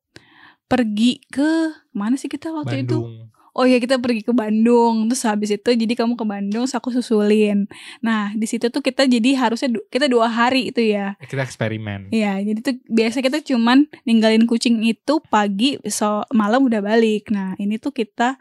[0.65, 2.97] pergi ke mana sih kita waktu itu?
[2.97, 5.13] Bandung Oh iya kita pergi ke Bandung.
[5.13, 7.69] Terus habis itu jadi kamu ke Bandung, terus aku susulin.
[8.01, 11.21] Nah di situ tuh kita jadi harusnya du- kita dua hari itu ya.
[11.21, 16.81] kita eksperimen Iya, jadi tuh biasa kita cuman ninggalin kucing itu pagi, so malam udah
[16.81, 17.29] balik.
[17.29, 18.41] Nah, ini tuh kita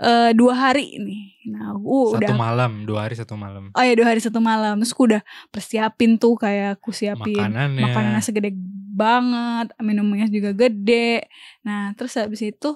[0.00, 1.22] eh dua hari nih.
[1.52, 4.80] Nah, aku satu udah malam dua hari satu malam Oh ya dua hari satu malam.
[4.80, 5.22] Terus aku udah
[5.52, 8.50] persiapin tuh kayak aku siapin makanannya makanannya segede
[8.90, 11.28] banget, minumnya juga gede.
[11.64, 12.70] Nah, terus habis itu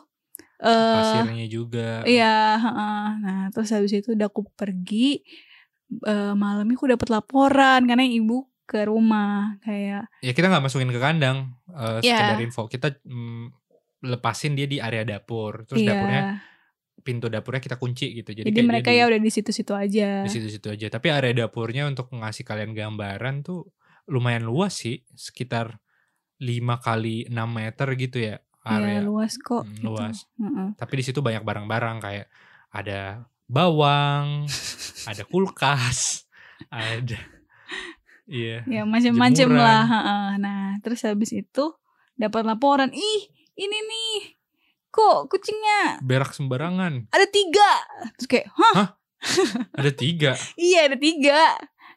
[0.61, 3.05] eh pasirnya juga Iya, heeh.
[3.25, 5.25] Nah, terus habis itu udah aku pergi
[6.05, 10.97] eh malamnya aku dapat laporan karena ibu ke rumah kayak ya kita nggak masukin ke
[10.97, 12.17] kandang eh, Iya.
[12.17, 13.53] sekedar info kita mm,
[14.09, 15.93] lepasin dia di area dapur terus iya.
[15.97, 16.23] dapurnya
[17.05, 20.25] pintu dapurnya kita kunci gitu jadi, Jadi, mereka di- ya udah di situ-situ aja.
[20.25, 20.87] di situ-situ aja.
[20.89, 23.69] Tapi area dapurnya untuk ngasih kalian gambaran tuh
[24.09, 25.79] lumayan luas sih, sekitar
[26.41, 29.01] 5 kali 6 meter gitu ya Iya area.
[29.05, 29.69] luas kok.
[29.69, 29.85] Hmm, gitu.
[29.87, 30.25] luas.
[30.41, 30.69] Heeh.
[30.75, 32.27] Tapi di situ banyak barang-barang kayak
[32.73, 34.49] ada bawang,
[35.11, 36.25] ada kulkas,
[36.73, 37.21] ada
[38.25, 38.65] iya.
[38.65, 39.61] Ya Jemuran.
[39.61, 39.85] lah.
[40.41, 41.65] Nah terus habis itu
[42.17, 43.23] dapat laporan, ih
[43.55, 44.11] ini nih
[44.95, 47.11] kok kucingnya Berak sembarangan.
[47.11, 47.71] ada tiga.
[48.15, 48.95] Terus kayak, hah?
[49.75, 50.33] Ada tiga.
[50.61, 51.41] Iya ada tiga,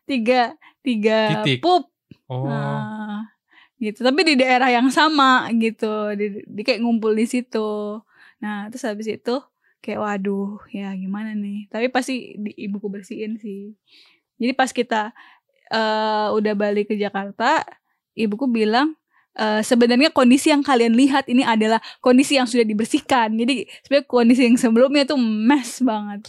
[0.04, 0.42] tiga,
[0.82, 1.62] tiga Titik.
[1.62, 1.94] pup.
[2.26, 3.30] Oh, Nah,
[3.78, 4.02] gitu.
[4.02, 8.02] Tapi di daerah yang sama gitu, di, di kayak ngumpul di situ.
[8.42, 9.36] Nah terus habis itu
[9.78, 11.70] kayak waduh ya gimana nih.
[11.70, 13.78] Tapi pasti di, ibuku bersihin sih.
[14.38, 15.14] Jadi pas kita
[15.70, 17.62] eh, udah balik ke Jakarta,
[18.14, 18.98] ibuku bilang
[19.38, 23.38] eh, sebenarnya kondisi yang kalian lihat ini adalah kondisi yang sudah dibersihkan.
[23.38, 26.26] Jadi sebenarnya kondisi yang sebelumnya tuh mess banget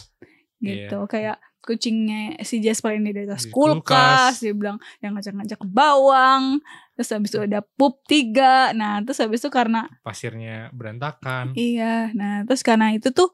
[0.61, 1.09] gitu.
[1.09, 4.33] Kayak kucingnya si Jasper ini di atas Di kulkas, kulkas.
[4.41, 6.63] dia bilang yang ngajak-ngajak ke bawang.
[6.97, 8.73] Terus habis itu ada pup tiga.
[8.73, 11.53] Nah, terus habis itu karena pasirnya berantakan.
[11.53, 13.29] iya, nah terus karena itu tuh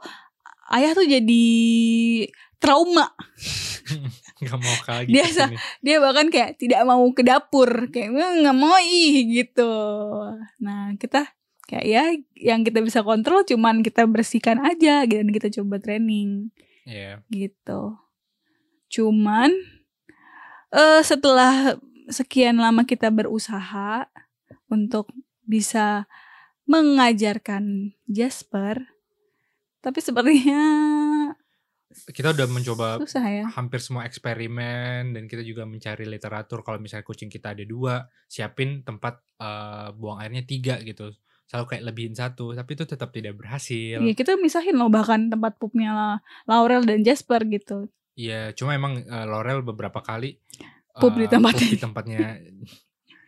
[0.74, 1.46] ayah tuh jadi
[2.66, 3.06] trauma.
[4.42, 5.56] Gak mau lagi Dia ke sini.
[5.80, 9.72] Dia bahkan kayak tidak mau ke dapur, kayak "Eh, nggak mau ih gitu.
[10.60, 11.30] Nah, kita
[11.66, 12.04] kayak ya
[12.36, 16.50] yang kita bisa kontrol cuman kita bersihkan aja gitu, dan kita coba training
[16.84, 17.22] Iya.
[17.30, 17.96] gitu.
[18.92, 19.54] Cuman
[20.70, 21.78] eh setelah
[22.10, 24.10] sekian lama kita berusaha
[24.68, 25.10] untuk
[25.42, 26.06] bisa
[26.66, 28.90] mengajarkan Jasper,
[29.80, 30.62] tapi sepertinya
[32.06, 33.46] Kita udah mencoba susah ya.
[33.52, 38.82] hampir semua eksperimen dan kita juga mencari literatur kalau misalnya kucing kita ada dua siapin
[38.82, 41.16] tempat eh, buang airnya tiga gitu
[41.46, 45.56] selalu kayak lebihin satu tapi itu tetap tidak berhasil Iya kita misahin loh bahkan tempat
[45.56, 47.86] pupnya La- Laurel dan Jasper gitu.
[48.14, 50.42] Iya cuma emang eh, Laurel beberapa kali
[50.96, 51.60] Pup di eh, tempatnya.
[51.60, 52.20] pup di tempatnya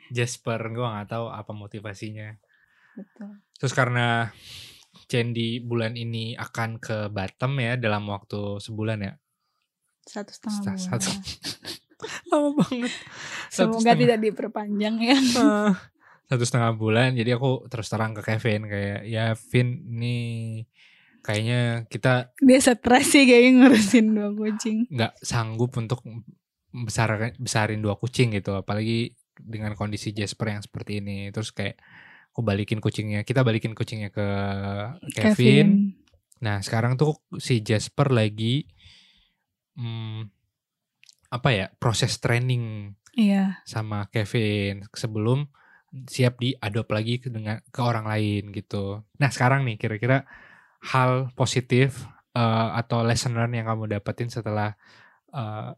[0.08, 2.32] Jasper gue nggak tahu apa motivasinya
[2.96, 3.38] Betul.
[3.60, 4.32] terus karena
[5.08, 9.14] Candy bulan ini akan ke Batam ya dalam waktu sebulan ya
[10.02, 10.78] Satu setengah bulan.
[10.78, 11.20] satu-
[12.30, 12.92] lama banget
[13.48, 13.98] Satu Semoga setengah.
[13.98, 15.18] tidak diperpanjang ya.
[15.36, 15.74] Ah,
[16.26, 20.18] satu setengah bulan jadi aku terus terang ke Kevin kayak ya Vin ini
[21.20, 24.86] kayaknya kita Dia stres sih kayaknya ngurusin dua kucing.
[24.88, 26.04] nggak sanggup untuk
[26.70, 31.80] besar besarin dua kucing gitu apalagi dengan kondisi Jasper yang seperti ini terus kayak
[32.38, 34.28] aku balikin kucingnya kita balikin kucingnya ke
[35.18, 35.98] Kevin,
[36.38, 38.70] nah sekarang tuh si Jasper lagi
[39.74, 40.30] hmm,
[41.34, 43.66] apa ya proses training Iya.
[43.66, 45.50] sama Kevin sebelum
[46.06, 49.02] siap diadop lagi ke dengan ke orang lain gitu.
[49.18, 50.30] Nah sekarang nih kira-kira
[50.94, 52.06] hal positif
[52.38, 54.78] eh, atau lesson learn yang kamu dapetin setelah
[55.34, 55.74] eh,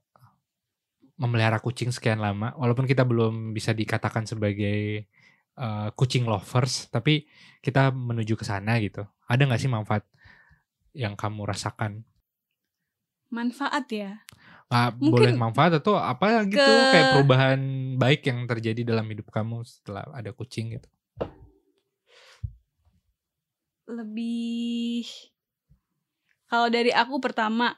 [1.16, 5.07] memelihara kucing sekian lama, walaupun kita belum bisa dikatakan sebagai
[5.60, 7.28] eh, kucing lovers, tapi
[7.60, 9.03] kita menuju ke sana gitu.
[9.28, 10.07] Ada nggak sih manfaat
[10.95, 12.07] yang kamu rasakan?
[13.30, 14.12] Manfaat ya.
[14.70, 17.60] Ah, Mungkin boleh manfaat atau apa gitu ke- kayak perubahan
[17.97, 20.89] baik yang terjadi dalam hidup kamu setelah ada kucing gitu.
[23.89, 25.10] Lebih
[26.49, 27.78] kalau dari aku pertama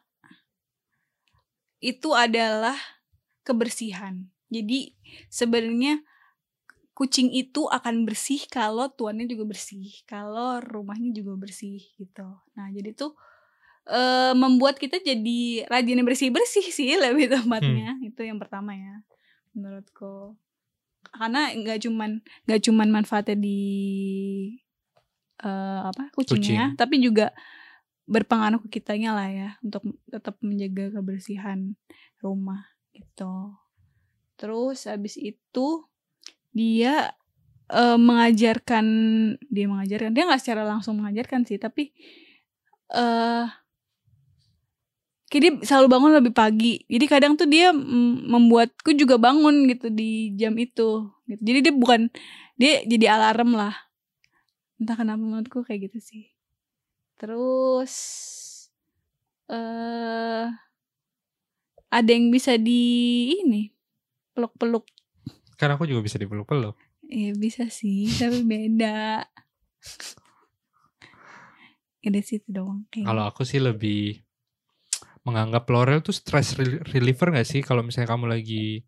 [1.81, 2.75] itu adalah
[3.47, 4.27] kebersihan.
[4.51, 4.93] Jadi
[5.31, 6.03] sebenarnya
[6.91, 12.27] kucing itu akan bersih kalau tuannya juga bersih, kalau rumahnya juga bersih gitu.
[12.55, 13.15] Nah, jadi tuh
[13.87, 17.97] eh, membuat kita jadi rajin bersih-bersih sih lebih tepatnya.
[18.03, 19.01] Itu yang pertama ya
[19.55, 20.35] menurutku.
[21.11, 23.61] Karena nggak cuman nggak cuman manfaatnya di
[25.41, 27.31] eh, apa kucingnya, tapi juga
[28.11, 31.79] berpengaruh ke kitanya lah ya untuk tetap menjaga kebersihan
[32.19, 33.55] rumah gitu.
[34.35, 35.85] Terus habis itu
[36.51, 37.15] dia
[37.71, 38.85] eh, mengajarkan
[39.47, 41.95] dia mengajarkan dia nggak secara langsung mengajarkan sih tapi
[42.91, 43.47] eh
[45.31, 46.83] kayak dia selalu bangun lebih pagi.
[46.91, 51.07] Jadi kadang tuh dia mm, membuatku juga bangun gitu di jam itu.
[51.23, 51.39] Gitu.
[51.39, 52.11] jadi dia bukan
[52.59, 53.71] dia jadi alarm lah.
[54.75, 56.23] Entah kenapa menurutku kayak gitu sih.
[57.15, 57.93] Terus
[59.47, 60.51] eh
[61.91, 62.83] ada yang bisa di
[63.39, 63.71] ini
[64.35, 64.87] peluk-peluk
[65.61, 66.73] Kan aku juga bisa dipeluk-peluk.
[67.05, 69.21] Iya bisa sih, tapi beda.
[72.01, 72.89] Ada situ doang.
[72.89, 74.25] Kalau aku sih lebih
[75.21, 78.81] menganggap Laurel tuh stress rel- reliever gak sih kalau misalnya kamu lagi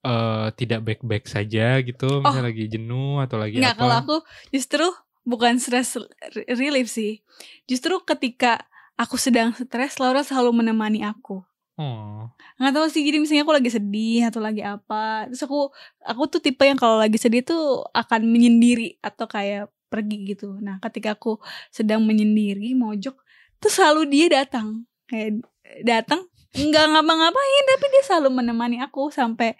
[0.00, 3.80] eh tidak baik-baik saja gitu, misalnya lagi jenuh atau lagi Nggak, apa?
[3.84, 4.16] kalau aku
[4.54, 4.86] justru
[5.26, 5.98] bukan stress
[6.32, 7.20] re- relief sih.
[7.66, 8.64] Justru ketika
[8.94, 11.42] aku sedang stres, Laura selalu menemani aku.
[11.76, 12.32] Oh.
[12.56, 15.68] nggak tahu sih jadi misalnya aku lagi sedih atau lagi apa terus aku
[16.00, 20.58] aku tuh tipe yang kalau lagi sedih tuh akan menyendiri atau kayak pergi gitu.
[20.58, 21.38] Nah ketika aku
[21.70, 23.16] sedang menyendiri mojok
[23.62, 24.84] terus selalu dia datang.
[25.06, 25.46] Kayak
[25.86, 29.54] datang nggak ngapa-ngapain tapi dia selalu menemani aku sampai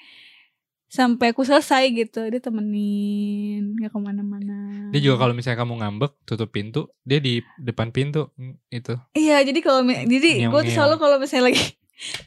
[0.87, 2.27] sampai aku selesai gitu.
[2.27, 4.91] Dia temenin nggak ke mana-mana.
[4.91, 8.95] Dia juga kalau misalnya kamu ngambek tutup pintu, dia di depan pintu mm, itu.
[9.15, 11.63] Iya, jadi kalau jadi gue tuh selalu kalau misalnya lagi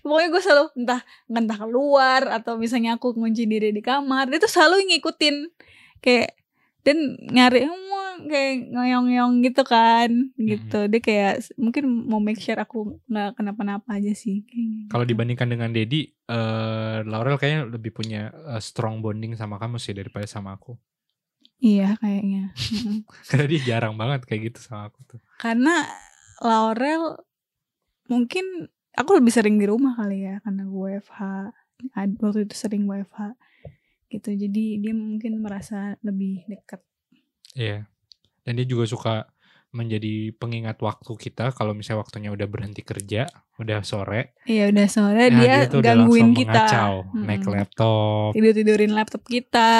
[0.02, 4.50] pokoknya gue selalu entah entah keluar atau misalnya aku ngunci diri di kamar, dia tuh
[4.50, 5.36] selalu ngikutin
[6.00, 6.34] kayak
[6.80, 6.96] dan
[7.30, 7.68] nyari
[8.20, 14.12] kayak ngoyong-ngoyong gitu kan gitu dia kayak mungkin mau make sure aku nggak kenapa-napa aja
[14.12, 15.12] sih kayak Kalau gitu.
[15.16, 20.28] dibandingkan dengan Dedi, eh Laurel kayaknya lebih punya eh, strong bonding sama kamu sih daripada
[20.28, 20.76] sama aku.
[21.60, 22.56] iya kayaknya.
[23.30, 25.20] Karena dia jarang banget kayak gitu sama aku tuh.
[25.36, 25.84] karena
[26.40, 27.20] Laurel
[28.08, 31.20] mungkin aku lebih sering di rumah kali ya karena gue WFH
[32.20, 33.34] waktu itu sering WFH
[34.12, 36.84] gitu jadi dia mungkin merasa lebih dekat
[37.58, 37.86] Iya.
[38.46, 39.26] Dan dia juga suka
[39.70, 43.30] menjadi pengingat waktu kita kalau misalnya waktunya udah berhenti kerja,
[43.62, 44.34] udah sore.
[44.50, 47.26] iya udah sore ya dia tuh udah gangguin langsung kita mengacau, Mm-mm.
[47.26, 49.72] naik laptop, tidur tidurin laptop kita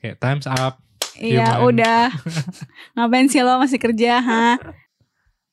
[0.00, 0.84] kayak times up.
[1.16, 1.80] iya Human.
[1.80, 2.02] udah
[2.96, 4.60] ngapain sih lo masih kerja ha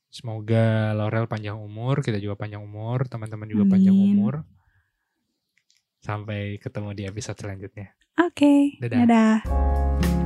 [0.08, 4.16] Semoga Laurel panjang umur, kita juga panjang umur, teman-teman juga panjang Amin.
[4.18, 4.34] umur.
[6.00, 7.98] Sampai ketemu di episode selanjutnya.
[8.18, 9.00] oke Dadah.
[9.06, 10.17] dadah